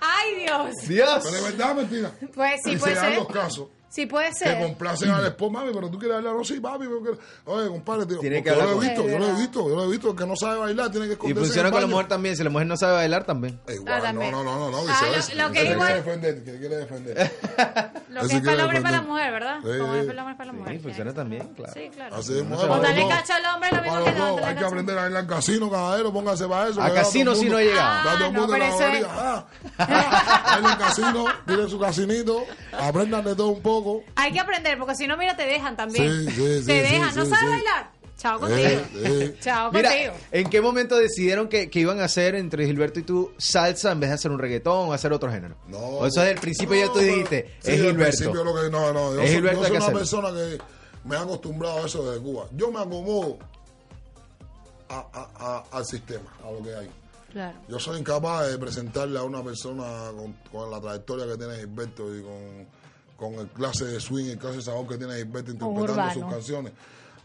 [0.00, 0.74] Ay, Dios.
[0.88, 1.20] Dios.
[1.24, 2.10] Pero de verdad, mentira.
[2.34, 3.68] Pues sí y puede se dan los casos.
[3.90, 4.58] Sí puede Que ser.
[4.62, 6.86] complacen al esposo, mami, pero tú quieres bailar, no, sí, papi.
[6.86, 7.20] pero que-
[7.50, 9.74] Oye, compadre, tío, Tiene que yo lo he visto, Es yo lo he visto, yo
[9.74, 11.80] lo he visto, el que no sabe bailar tiene que Y esconderse funciona en con
[11.82, 12.36] la mujer también.
[12.36, 13.60] Si la mujer no sabe bailar, también.
[13.66, 14.30] Eh, igual, Ah, no, también.
[14.30, 17.16] no, no, no, no, Ah, lo- lo que igual- quiere defender, que quiere defender.
[18.10, 19.56] Lo que es para el hombre y para la mujer, ¿verdad?
[19.62, 20.72] Sí, Como es para el hombre y para la mujer.
[20.74, 21.72] Sí, funciona que- también, claro.
[21.74, 22.16] Sí, claro.
[22.16, 24.98] Así es, mujer, O dale cacho al hombre, lo mismo que no, Hay que aprender
[24.98, 26.80] a bailar casino, caballero, póngase para eso.
[26.82, 28.08] A que vea casino sí no he llegado.
[28.10, 29.06] Ah, no, mundo en pero la eso es-.
[29.08, 29.46] Ah,
[29.78, 32.44] ah, Baila en casino, tiene su casinito,
[32.78, 33.79] aprendan de todo un poco.
[34.16, 36.08] Hay que aprender, porque si no, mira, te dejan también.
[36.08, 37.14] Sí, sí, sí, Te sí, dejan.
[37.14, 37.50] ¿No sí, sabes sí.
[37.50, 37.90] bailar?
[38.18, 38.68] Chao contigo.
[38.68, 39.36] Eh, eh.
[39.40, 40.12] Chao Mira, contigo.
[40.32, 44.00] ¿en qué momento decidieron que, que iban a hacer entre Gilberto y tú salsa en
[44.00, 45.56] vez de hacer un reggaetón o hacer otro género?
[45.68, 48.18] No, o eso desde el principio ya tú no, dijiste, sí, es Gilberto.
[48.18, 49.98] principio lo que, no, no, yo Es soy, Gilberto, yo soy una hacerlo.
[49.98, 50.58] persona que
[51.08, 52.46] me ha acostumbrado a eso desde Cuba.
[52.52, 53.38] Yo me acomodo
[54.90, 56.90] a- a- a- al sistema, a lo que hay.
[57.32, 57.56] Claro.
[57.68, 62.14] Yo soy incapaz de presentarle a una persona con, con la trayectoria que tiene Gilberto
[62.14, 62.66] y con,
[63.20, 66.72] con el clase de swing, el clase de sabor que tiene Gilberto interpretando sus canciones.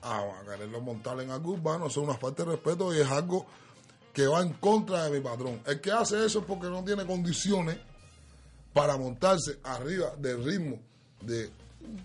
[0.04, 3.10] Ah, a quererlo montar en algo urbano, eso es una falta de respeto y es
[3.10, 3.46] algo
[4.12, 5.62] que va en contra de mi patrón.
[5.66, 7.78] El que hace eso es porque no tiene condiciones
[8.74, 10.78] para montarse arriba del ritmo
[11.22, 11.50] de,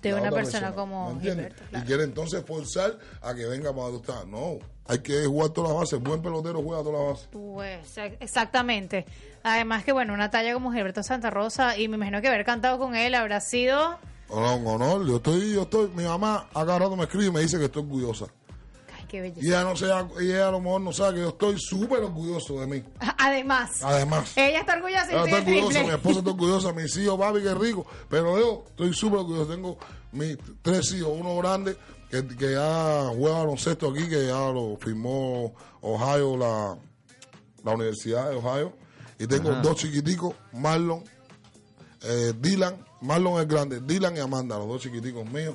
[0.00, 1.20] De la una persona como.
[1.20, 1.84] Gilberto, claro.
[1.84, 4.12] Y quiere entonces forzar a que venga para donde.
[4.28, 4.58] No,
[4.90, 6.00] hay que jugar todas las bases.
[6.00, 7.28] Buen pelotero juega todas las bases.
[7.30, 9.06] Pues, exactamente.
[9.44, 12.78] Además que, bueno, una talla como Gilberto Santa Rosa, y me imagino que haber cantado
[12.78, 13.98] con él habrá sido...
[14.28, 15.06] Honor, un honor.
[15.06, 17.66] Yo estoy, yo estoy, mi mamá a cada rato me escribe y me dice que
[17.66, 18.26] estoy orgullosa.
[18.96, 19.40] Ay, qué belleza.
[19.44, 22.00] Y ella no sea, y ella a lo mejor no sabe que yo estoy súper
[22.00, 22.84] orgulloso de mí.
[23.18, 24.32] Además, Además.
[24.36, 27.86] ella está orgullosa Ella está orgullosa, mi esposa está orgullosa, mis hijos, papi, qué rico.
[28.08, 29.52] Pero yo estoy súper orgulloso.
[29.52, 29.78] Tengo
[30.12, 31.76] mis tres hijos, uno grande
[32.10, 36.76] que, que ya juega baloncesto aquí, que ya lo firmó Ohio, la,
[37.64, 38.72] la Universidad de Ohio.
[39.18, 41.04] Y tengo dos chiquiticos, Marlon,
[42.02, 45.54] eh, Dylan, Marlon es grande, Dylan y Amanda, los dos chiquiticos míos,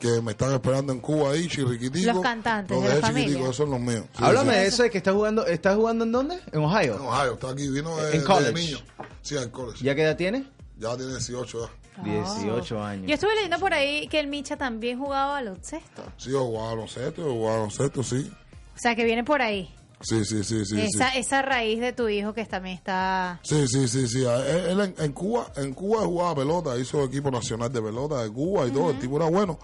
[0.00, 2.14] que me están esperando en Cuba ahí, chirriquiticos.
[2.14, 3.38] Los cantantes los de la de familia.
[3.40, 4.04] esos son los míos.
[4.16, 4.58] Sí, Háblame sí.
[4.60, 6.38] de eso de que estás jugando, ¿estás jugando en dónde?
[6.52, 6.94] ¿En Ohio?
[6.96, 8.52] En Ohio, está aquí, vino de, En de college.
[8.54, 8.78] niño.
[9.20, 9.84] Sí, en college.
[9.84, 10.44] ¿Ya qué edad tienes?
[10.78, 11.70] Ya tiene 18 ya.
[12.02, 12.82] 18 Oh.
[12.82, 13.06] años.
[13.06, 16.02] Yo estuve leyendo por ahí que el Micha también jugaba baloncesto.
[16.16, 18.30] Sí, yo jugaba baloncesto, yo jugaba baloncesto, sí.
[18.74, 19.72] O sea, que viene por ahí.
[20.00, 20.80] Sí, sí, sí, sí.
[20.80, 21.18] esa, sí.
[21.18, 23.38] esa raíz de tu hijo que también está...
[23.44, 24.24] Sí, sí, sí, sí.
[24.24, 28.30] Él, él en, en Cuba, en Cuba jugaba pelota, hizo equipo nacional de pelota de
[28.30, 29.60] Cuba y todo, el tipo era bueno.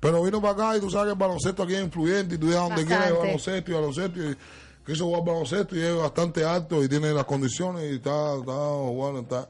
[0.00, 2.48] Pero vino para acá y tú sabes que el baloncesto aquí es influyente y tú
[2.48, 4.36] dejas donde quieras baloncesto y baloncesto y
[4.86, 9.20] quiso jugar baloncesto y es bastante alto y tiene las condiciones y está, está jugando,
[9.20, 9.48] está,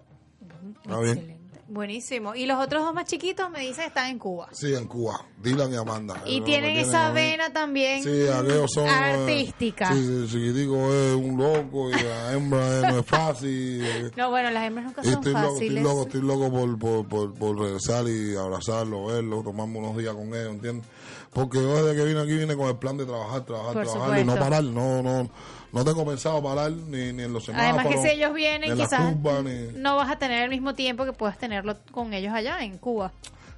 [0.83, 1.42] está bien.
[1.73, 2.35] Buenísimo.
[2.35, 4.49] Y los otros dos más chiquitos me dicen que están en Cuba.
[4.53, 6.23] Sí, en Cuba, Dylan y Amanda.
[6.27, 9.91] Y tienen esa vena también Sí, eh, artística.
[9.95, 13.85] Sí, sí, chiquitico es un loco y la hembra es- no es fácil.
[13.87, 14.11] eh.
[14.17, 15.83] No, bueno, las hembras nunca Y son estoy loco, estoy fáciles.
[15.83, 20.27] loco, estoy loco por, por, por, por regresar y abrazarlo, verlo, tomarme unos días con
[20.29, 20.87] ellos, ¿entiendes?
[21.33, 24.19] Porque yo desde que vine aquí vine con el plan de trabajar, trabajar, Por trabajar
[24.21, 25.31] y no parar, no, no,
[25.73, 27.75] no tengo pensado parar ni, ni en los semáforos.
[27.81, 29.01] Además que si ellos vienen, quizás
[29.45, 32.79] ni- no vas a tener el mismo tiempo que puedas tenerlo con ellos allá en
[32.79, 33.13] Cuba.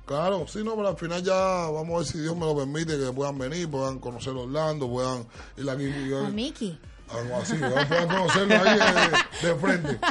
[0.06, 2.98] Claro, sí, no, pero al final ya vamos a ver si Dios me lo permite
[2.98, 5.24] que puedan venir, puedan conocer Orlando, puedan
[5.56, 6.08] ir aquí.
[6.08, 6.78] yo- A Mickey.
[7.10, 8.78] Algo así, puedan conocerlo ahí
[9.42, 9.98] de, de frente.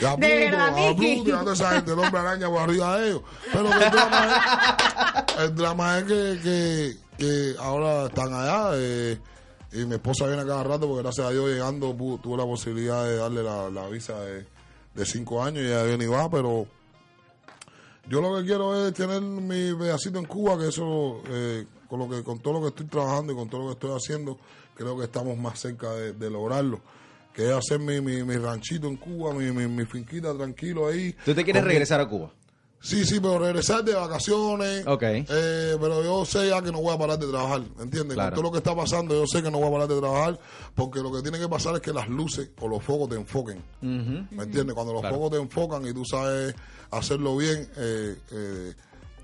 [0.00, 0.94] Y a De verdad, a Mickey.
[1.22, 3.22] Pluto y a toda esa gente, el hombre araña por arriba de ellos.
[3.52, 4.28] Pero el drama
[5.36, 9.18] es, el drama es que, que, que ahora están allá eh,
[9.72, 13.04] y mi esposa viene cada rato porque gracias a Dios llegando pu- tuve la posibilidad
[13.04, 14.46] de darle la, la visa de,
[14.94, 16.66] de cinco años y ella viene y va, pero
[18.08, 22.08] yo lo que quiero es tener mi pedacito en Cuba, que eso, eh, con, lo
[22.08, 24.38] que, con todo lo que estoy trabajando y con todo lo que estoy haciendo,
[24.74, 26.80] creo que estamos más cerca de, de lograrlo.
[27.32, 31.14] Que es hacer mi, mi, mi ranchito en Cuba, mi, mi, mi finquita tranquilo ahí.
[31.24, 32.30] ¿Tú te quieres regresar a Cuba?
[32.82, 34.84] Sí, sí, pero regresar de vacaciones.
[34.86, 35.02] Ok.
[35.04, 38.14] Eh, pero yo sé ya que no voy a parar de trabajar, ¿entiendes?
[38.14, 38.30] Claro.
[38.30, 40.38] Con todo lo que está pasando, yo sé que no voy a parar de trabajar,
[40.74, 43.62] porque lo que tiene que pasar es que las luces o los focos te enfoquen.
[43.80, 44.74] ¿Me entiendes?
[44.74, 45.14] Cuando los Claro.
[45.16, 46.54] focos te enfocan y tú sabes
[46.90, 48.74] hacerlo bien, eh, eh,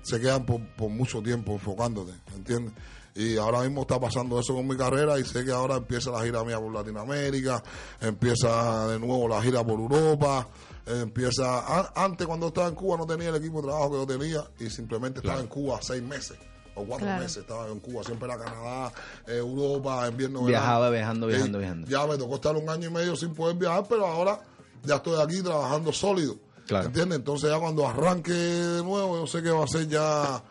[0.03, 2.73] se quedan por, por mucho tiempo enfocándote, ¿entiendes?
[3.15, 6.23] Y ahora mismo está pasando eso con mi carrera y sé que ahora empieza la
[6.23, 7.61] gira mía por Latinoamérica,
[7.99, 10.47] empieza de nuevo la gira por Europa,
[10.85, 11.59] empieza...
[11.59, 14.43] a- antes cuando estaba en Cuba no tenía el equipo de trabajo que yo tenía
[14.59, 16.37] y simplemente estaba en Cuba seis meses
[16.75, 17.21] o cuatro Claro.
[17.23, 18.91] meses, estaba en Cuba, siempre era Canadá,
[19.27, 21.27] eh, Europa, invierno, Viajaba, verano.
[21.27, 21.87] viajando, Y viajando, viajando.
[21.87, 24.39] Ya me tocó estar un año y medio sin poder viajar, pero ahora
[24.83, 26.35] ya estoy aquí trabajando sólido.
[26.67, 26.85] Claro.
[26.87, 27.17] ¿Entiendes?
[27.19, 30.41] Entonces ya cuando arranque de nuevo, yo sé que va a ser ya...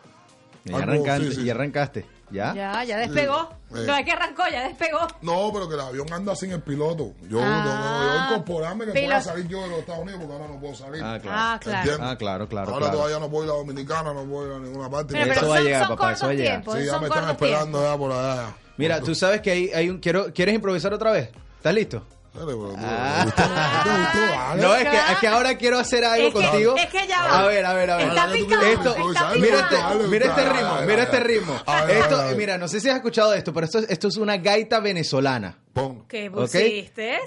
[0.65, 1.29] Ya algo- arrancaste.
[1.31, 1.43] sí, sí.
[1.45, 2.05] ya arrancaste.
[2.31, 2.53] ¿Ya?
[2.53, 3.49] Ya, ya despegó.
[3.73, 3.81] Sí.
[3.85, 4.99] No es que arrancó, ya despegó.
[5.21, 7.13] No, pero que el avión anda sin el piloto.
[7.29, 7.63] Yo, Ah.
[7.65, 10.75] no, yo incorporarme que pueda salir yo de los Estados Unidos porque ahora no puedo
[10.75, 11.01] salir.
[11.03, 11.37] Ah, claro.
[11.39, 11.91] Ah, claro.
[12.01, 12.97] Ah, claro, claro, Ahora claro.
[12.97, 15.13] todavía no puedo ir a la Dominicana, no puedo ir a ninguna parte.
[15.13, 16.63] Pero, Eso va a llegar, papá, eso va a llegar.
[16.63, 18.55] sí, ya me están esperando ya por allá.
[18.77, 19.99] Mira, tú sabes que hay, hay un...
[19.99, 21.29] Quiero, ¿Quieres improvisar otra vez?
[21.57, 22.03] ¿Estás listo?
[22.33, 23.19] Dale, pero tú- Ah.
[23.19, 23.43] ¿te gustó?
[23.43, 24.19] ¿Te gustó?
[24.19, 24.61] Dale.
[24.61, 26.75] No, es que, es que ahora quiero hacer algo Es que- contigo.
[26.77, 27.39] es que ya va.
[27.39, 28.07] A ver, a ver, a ver.
[28.09, 31.55] Está picado, Esto, está mira este, dale, mira este ritmo, mira este ritmo.
[31.89, 35.57] Esto, mira, no sé si has escuchado esto, pero esto, esto es una gaita venezolana.
[35.73, 36.05] Pon.
[36.07, 37.19] ¿Qué pusiste?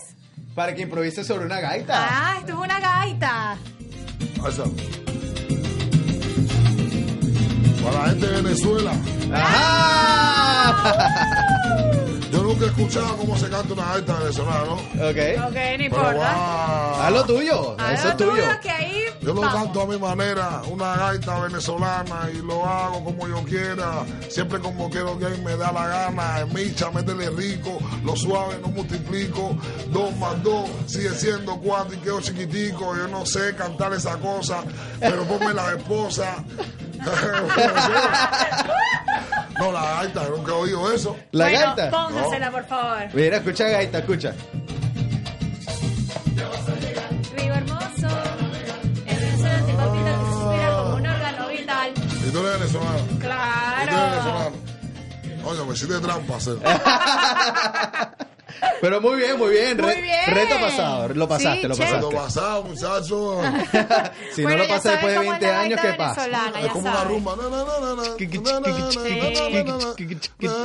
[0.54, 1.94] Para que improvises sobre una gaita.
[1.96, 3.56] Ah, esto es una gaita.
[7.82, 8.92] Para la gente de Venezuela,
[9.34, 10.72] ¡Ajá!
[12.52, 14.72] nunca he escuchado cómo se canta una gaita venezolana, ¿no?
[14.74, 15.48] ok.
[15.48, 16.14] Ok, no importa.
[16.18, 17.06] va.
[17.06, 17.76] Haz lo tuyo.
[17.78, 18.30] Haz Eso lo es tuyo.
[18.32, 19.54] tuyo, que ahí Yo lo vamos.
[19.62, 24.90] canto a mi manera, una gaita venezolana y lo hago como yo quiera, siempre como
[24.90, 26.46] quiero que me da la gana.
[26.52, 29.56] Micha, métele rico, lo suave no multiplico,
[29.88, 32.96] dos más dos sigue siendo cuatro y quedo chiquitico.
[32.96, 34.62] Yo no sé cantar esa cosa,
[35.00, 36.36] pero ponme la esposa.
[39.64, 41.16] no, la gaita, nunca he oído eso.
[41.32, 41.90] La bueno, gaita.
[41.90, 43.08] Póngasela, por favor.
[43.14, 44.32] Mira, escucha gaita, escucha.
[47.36, 48.08] Vivo hermoso.
[49.06, 51.92] El Venezuela te palpita que suspira como un órgano vital.
[51.94, 52.98] Y tú eres venezolano.
[52.98, 54.10] Y tú eres Claro.
[54.10, 54.56] venezolano.
[55.44, 56.56] Oye, me hiciste trampa hacer.
[58.80, 59.78] Pero muy bien, muy bien.
[59.78, 60.26] Re, muy bien.
[60.26, 61.96] Reto pasado, lo pasaste, sí, lo pasaste.
[61.96, 63.40] Reto pasado, muchacho.
[64.34, 66.26] si bueno, no lo pasa después de 20 años, ¿qué pasa?
[66.60, 67.36] Es como una rumba.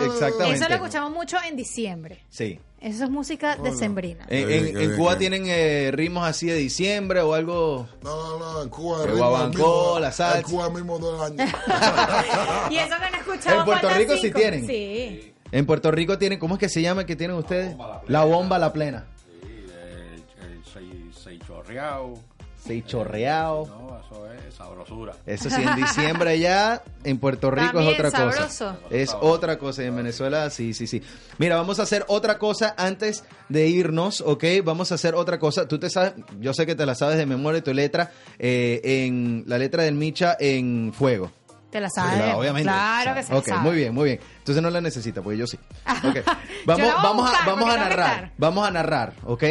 [0.05, 0.55] Exactamente.
[0.55, 2.23] Eso lo escuchamos mucho en diciembre.
[2.29, 2.59] Sí.
[2.79, 4.25] Eso es música decembrina.
[4.29, 7.87] En, en, en Cuba tienen eh, ritmos así de diciembre o algo.
[8.03, 10.37] No, no, no, en Cuba el guabancó, la salsa.
[10.39, 11.51] En Cuba mismo todo el año.
[12.69, 13.59] y eso que no escuchamos.
[13.59, 14.67] En Puerto Rico sí tienen.
[14.67, 15.33] Sí.
[15.51, 17.75] En Puerto Rico tienen, ¿cómo es que se llama que tienen ustedes?
[17.77, 19.05] bomba, la La bomba, la plena.
[19.41, 22.13] Sí, el, el seis, seis chorreado.
[22.61, 23.65] seis chorreado.
[23.67, 25.13] No, eso es sabrosura.
[25.25, 28.43] Eso sí, en diciembre allá, en Puerto Rico También es otra sabroso.
[28.43, 28.77] cosa.
[28.89, 29.83] Es otra cosa.
[29.83, 31.01] y En Venezuela, sí, sí, sí.
[31.37, 34.43] Mira, vamos a hacer otra cosa antes de irnos, ¿ok?
[34.65, 35.67] Vamos a hacer otra cosa.
[35.67, 39.43] Tú te sabes, yo sé que te la sabes de memoria, tu letra, eh, en
[39.47, 41.31] la letra del Micha en fuego.
[41.69, 42.15] Te la sabes.
[42.15, 42.69] Claro, obviamente.
[42.69, 43.61] Claro que la Ok, sabe.
[43.61, 44.19] muy bien, muy bien.
[44.39, 45.57] Entonces no la necesita, porque yo sí.
[46.03, 46.17] Ok.
[46.65, 48.33] Vamos, Yo a vamos, a, vamos a narrar.
[48.37, 49.43] Vamos a narrar, ¿ok?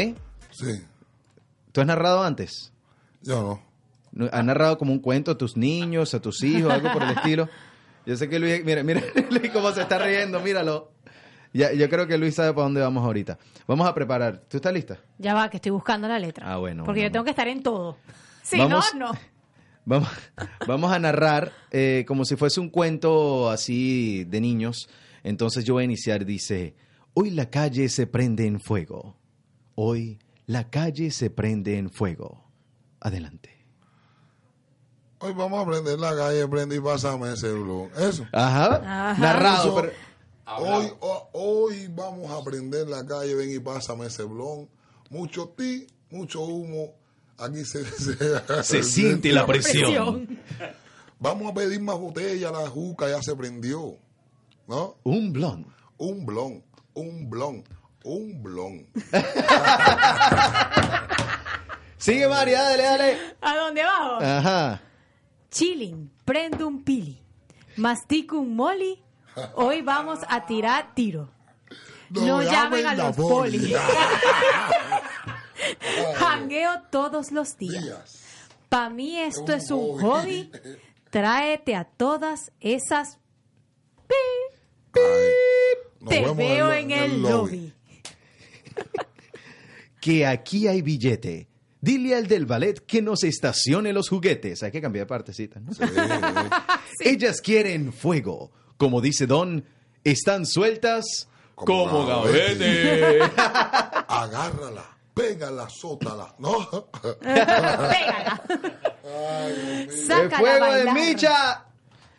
[0.50, 0.84] Sí,
[1.72, 2.72] ¿Tú has narrado antes?
[3.22, 3.62] yo no.
[4.12, 7.10] ¿No- ¿Has narrado como un cuento a tus niños, a tus hijos, algo por el
[7.10, 7.48] estilo?
[8.06, 10.92] Yo sé que Luis, mira, mira Luis cómo se está riendo, míralo.
[11.52, 13.36] Ya, yo creo que Luis sabe para dónde vamos ahorita.
[13.66, 14.38] Vamos a preparar.
[14.48, 14.98] ¿Tú estás lista?
[15.18, 16.50] Ya va, que estoy buscando la letra.
[16.52, 17.98] Ah, bueno, Porque bueno, yo tengo que estar en todo.
[18.42, 19.18] Si Vamos- no, no.
[19.86, 20.08] Vamos,
[20.66, 24.88] vamos a narrar eh, como si fuese un cuento así de niños.
[25.22, 26.26] Entonces yo voy a iniciar.
[26.26, 26.74] Dice,
[27.14, 29.16] hoy la calle se prende en fuego.
[29.74, 32.44] Hoy la calle se prende en fuego.
[33.00, 33.50] Adelante.
[35.18, 37.88] Hoy vamos a prender la calle, prende y pásame ese blog.
[37.98, 38.26] Eso.
[38.32, 38.76] Ajá.
[39.12, 39.20] Ajá.
[39.20, 39.62] Narrado.
[39.68, 39.74] Eso.
[39.76, 40.06] pero-
[40.58, 44.68] Hoy, ho- hoy vamos a prender la calle, ven y pásame ese blon.
[45.10, 46.92] Mucho ti, mucho humo.
[47.38, 50.38] Aquí se, se, Se siente la presión.
[51.18, 53.96] Vamos a pedir más botella, la juca ya se prendió.
[54.66, 54.96] ¿No?
[55.04, 55.66] Un blond.
[55.98, 56.62] Un blon,
[56.94, 57.64] un blon,
[58.04, 58.86] un blon.
[61.96, 63.18] Sigue, María, dale, dale.
[63.40, 64.18] ¿A dónde bajo?
[64.20, 64.82] Ajá.
[65.50, 67.18] Chilling, prendo un pili,
[67.76, 69.02] mastico un moli,
[69.54, 71.30] hoy vamos a tirar tiro.
[72.10, 73.58] No, llamen a los poli.
[73.58, 73.74] poli.
[76.16, 77.82] Jangueo todos los días.
[77.84, 78.22] Días.
[78.68, 80.50] Pa' mí esto Un es un hobby.
[80.52, 80.76] hobby.
[81.10, 83.18] Tráete a todas esas.
[84.08, 87.72] Ay, Te veo en el lobby.
[90.00, 91.48] Que aquí hay billete.
[91.80, 94.62] Dile al del ballet que nos estacione los juguetes.
[94.62, 95.74] Hay que cambiar de partecita, ¿no?
[95.74, 96.00] Sí, sí.
[97.08, 98.52] Ellas quieren fuego.
[98.76, 99.64] Como dice Don,
[100.04, 103.20] están sueltas como, Como gavete.
[104.06, 104.95] Agárrala,
[105.26, 106.34] pégala, sótala.
[106.38, 106.52] ¿No?
[107.20, 108.42] Pégala.
[109.02, 110.92] ¡El Sácala a fuego de.
[110.92, 111.64] Micha!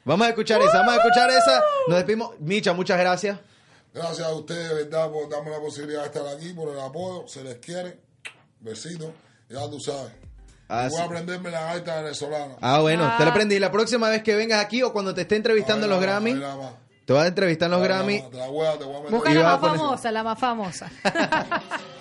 [0.04, 1.64] Vamos a escuchar esa, vamos a escuchar esa.
[1.88, 2.32] Nos despedimos.
[2.40, 3.38] Micha, muchas gracias.
[3.94, 5.12] Gracias a ustedes, ¿verdad?
[5.12, 7.28] Por darme la posibilidad de estar aquí, por el apoyo.
[7.28, 8.00] Se les quiere.
[8.60, 9.12] Besitos.
[9.50, 10.12] Ya tú sabes.
[10.70, 12.56] Ah, Voy a aprenderme la gaita venezolana.
[12.62, 13.16] Ah, bueno, Ah.
[13.18, 13.60] te la aprendí.
[13.60, 16.34] La próxima vez que vengas aquí o cuando te esté entrevistando en los Grammy,
[17.06, 18.22] te vas a entrevistar en los Grammy.
[19.10, 20.92] Busca la más famosa, la más famosa.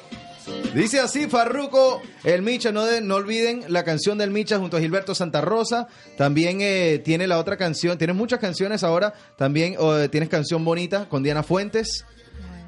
[0.74, 4.80] Dice así Farruco, el Micha, no, de- no olviden la canción del Micha junto a
[4.80, 5.88] Gilberto Santa Rosa.
[6.18, 9.14] También eh, tiene la otra canción, tienes muchas canciones ahora.
[9.38, 12.04] También eh, tienes canción bonita con Diana Fuentes.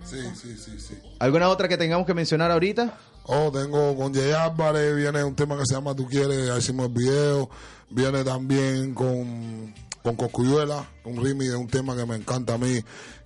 [0.04, 0.94] Sí, sí, sí, sí.
[1.18, 2.94] ¿Alguna otra que tengamos que mencionar ahorita?
[3.24, 6.86] Oh, tengo con Jay Álvarez, viene un tema que se llama Tú quieres, ya hicimos
[6.86, 7.50] el video.
[7.90, 12.80] Viene también con, con Coscuyuela, un remix de un tema que me encanta a mí,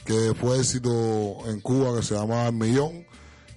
[0.05, 3.07] que fue éxito en Cuba, que se llama El Millón.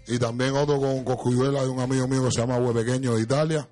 [0.08, 3.22] Y también otro con Coscuyuela de un amigo mío que se llama Hue Pequeño de
[3.22, 3.68] Italia.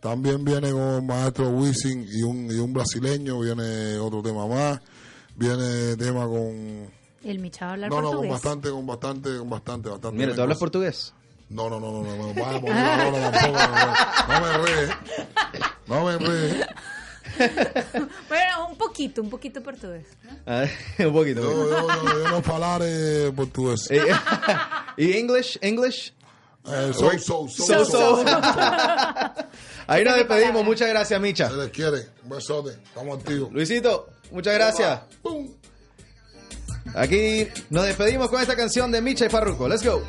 [0.00, 4.80] También viene con Maestro Wisin y un, y un brasileño, viene otro tema más.
[5.34, 6.88] Viene tema con...
[7.24, 10.16] El Micha va a hablar No, no, con bastante, con bastante, con bastante, bastante.
[10.16, 11.12] Mira, ¿tú hablas portugués?
[11.48, 13.58] No, no, no, no, no, no, me vaya a poner ahora tampoco.
[14.28, 14.88] No, no me ríe.
[15.86, 16.66] No me ríe.
[18.28, 20.06] Bueno, un poquito, un poquito portugués.
[20.24, 20.30] ¿no?
[20.46, 20.64] Ah,
[20.98, 21.42] un poquito.
[21.42, 23.90] Yo, yo, yo, yo no falaré portugués.
[23.90, 24.00] Eh,
[24.96, 25.58] ¿Y English?
[25.60, 26.12] English?
[26.66, 28.16] Eh, so, so, so, So, so, so.
[28.16, 28.24] so.
[29.86, 30.64] Ahí nos despedimos.
[30.64, 31.48] Muchas gracias, Micha.
[31.48, 32.08] Se les quiere.
[32.24, 32.72] Un besote.
[32.82, 33.52] Estamos activos.
[33.52, 35.00] Luisito, muchas gracias.
[36.94, 39.68] Aquí nos despedimos con esta canción de Micha y Farruko.
[39.68, 40.02] Let's go.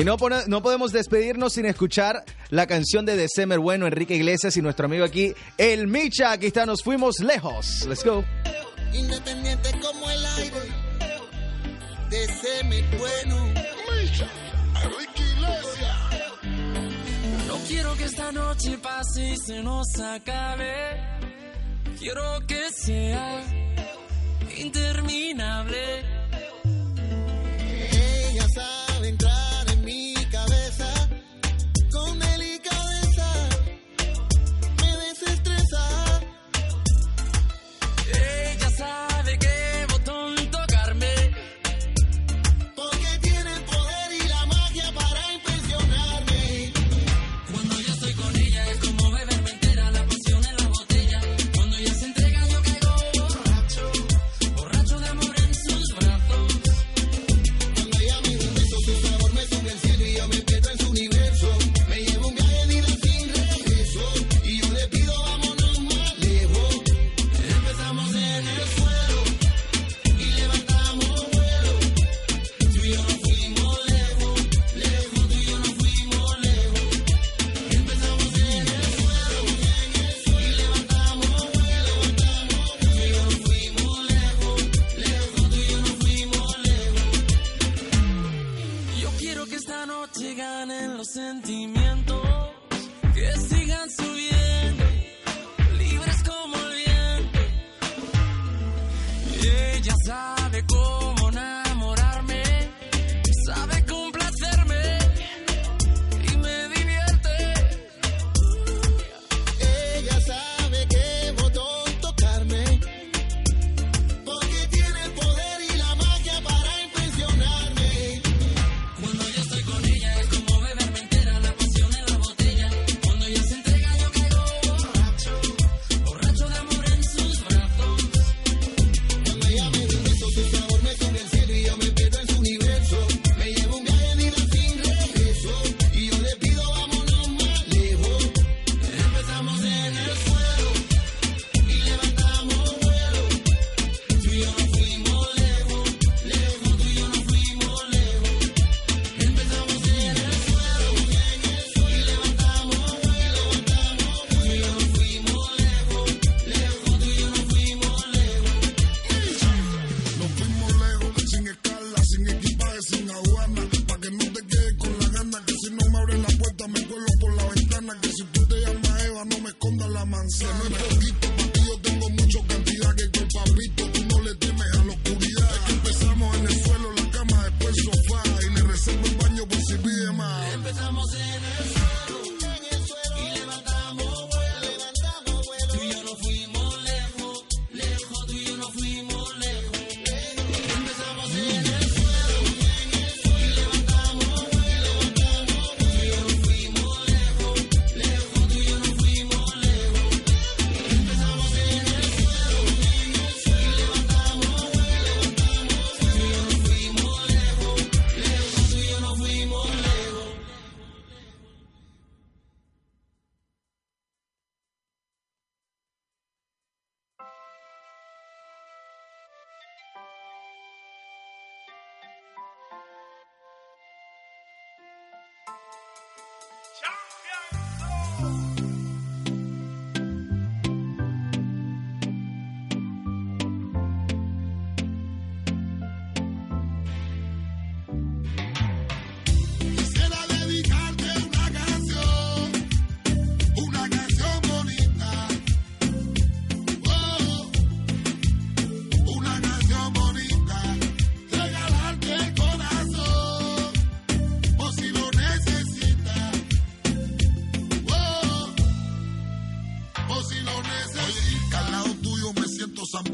[0.00, 4.56] Y no, pone, no podemos despedirnos sin escuchar la canción de December Bueno, Enrique Iglesias
[4.56, 6.32] y nuestro amigo aquí, el Micha.
[6.32, 7.84] Aquí está, nos fuimos lejos.
[7.86, 8.24] Let's go.
[8.94, 10.56] Independiente como el aire,
[12.08, 13.46] December Bueno,
[13.92, 14.26] Micha,
[14.84, 15.96] Enrique Iglesias.
[17.46, 20.96] No quiero que esta noche pase y se nos acabe.
[21.98, 23.42] Quiero que sea
[24.56, 26.19] interminable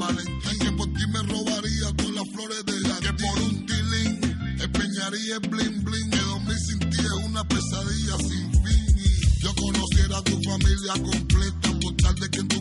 [0.07, 0.25] tamales.
[0.61, 5.37] Que por ti me robaría con las flores de la Que por un tilín empeñaría
[5.37, 6.11] el bling bling.
[6.11, 9.41] Que dormir sin ti es una pesadilla sin fin.
[9.41, 12.56] Yo conociera tu familia completa por tal de que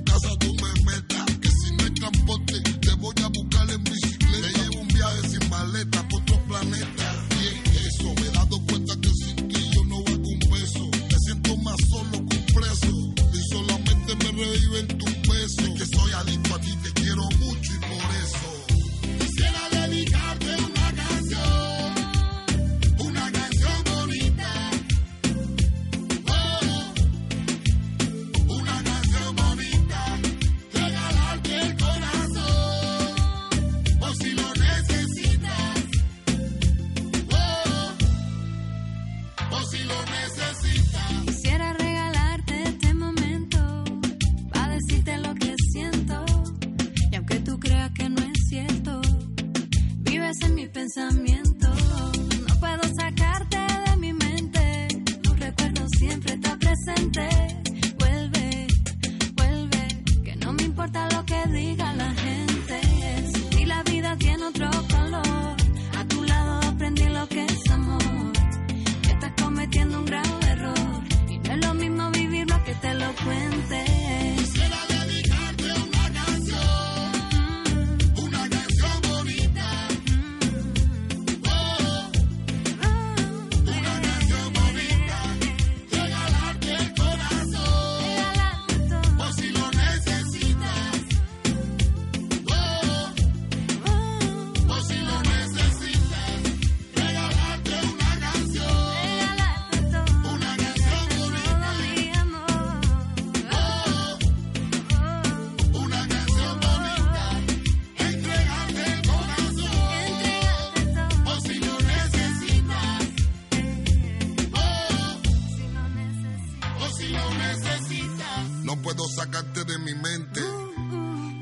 [118.64, 120.42] No puedo sacarte de mi mente.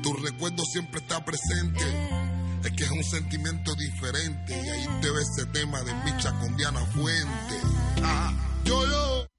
[0.02, 1.84] Tu recuerdo siempre está presente.
[2.64, 4.62] Es que es un sentimiento diferente.
[4.62, 7.60] Y ahí te ve ese tema de Micha con Diana Fuente.
[8.02, 8.32] Ah,
[8.64, 9.33] yo, yo.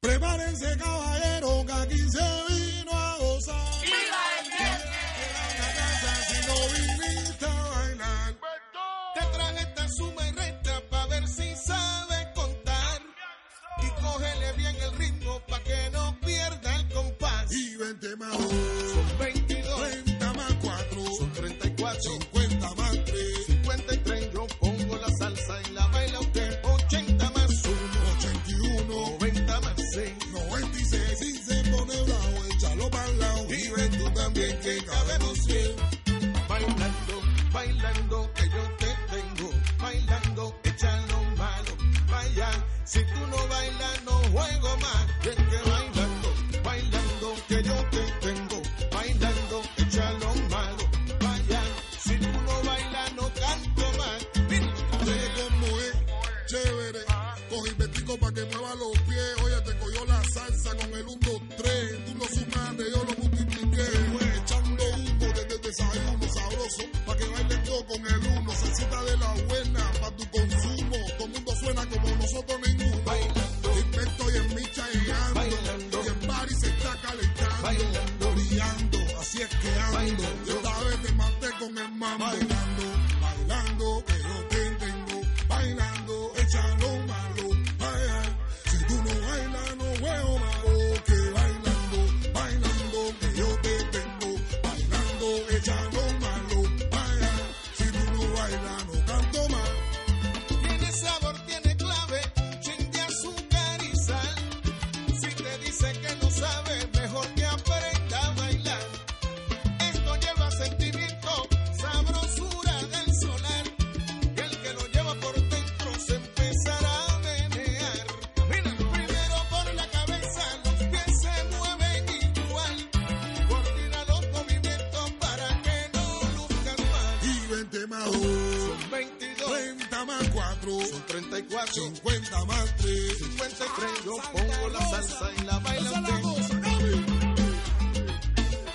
[131.66, 136.06] hago 50 más 3, 53 yo pongo la salsa y la bailan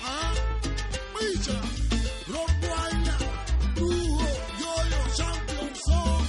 [0.03, 0.33] Ah,
[1.19, 1.61] picha,
[2.27, 2.51] rock
[4.59, 6.21] yo-yo, champion son,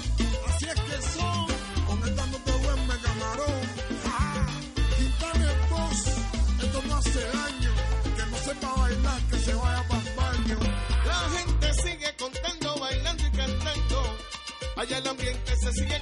[0.48, 1.46] así es que son,
[1.86, 3.62] con esta no te duerme camarón.
[4.06, 4.46] Ah,
[4.98, 7.70] Quintana el esto no hace daño,
[8.16, 10.58] que no sepa bailar, que se vaya para el baño.
[11.06, 14.16] La gente sigue contando, bailando y cantando,
[14.76, 16.01] allá el ambiente se sigue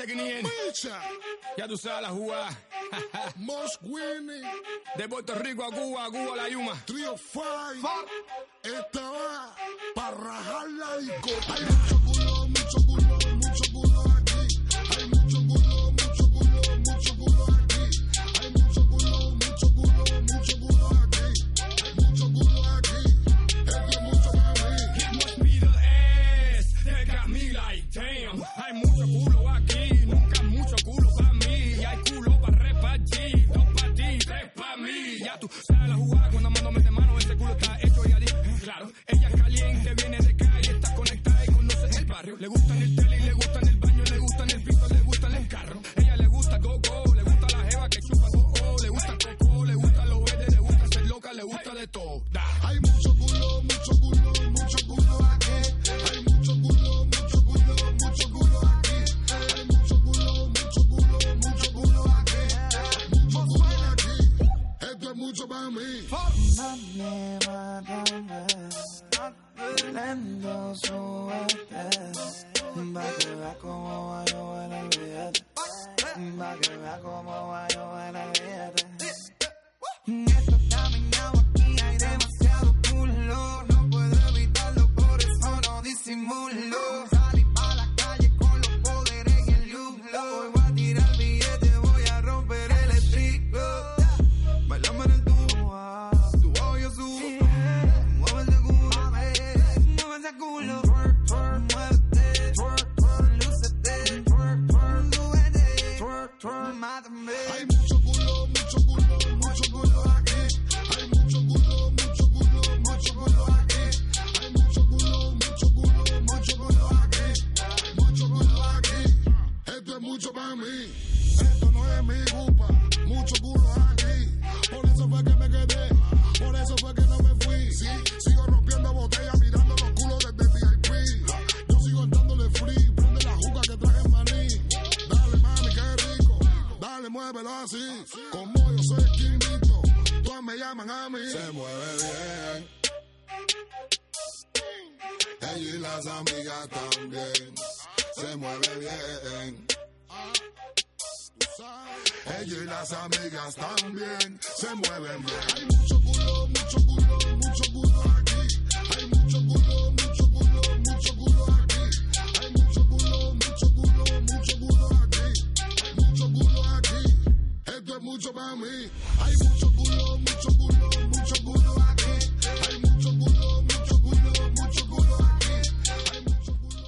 [0.00, 0.42] seguirían.
[0.42, 1.00] Mecha.
[1.56, 2.58] Ya tú sabes la jugada.
[3.36, 4.42] Mos Winnie.
[4.96, 6.74] De Puerto Rico a Cuba, a Cuba a la Yuma.
[6.86, 7.80] Trio Five.
[8.62, 9.56] Esta va
[9.94, 11.99] para rajar la discoteca.
[42.40, 42.89] Le gustan el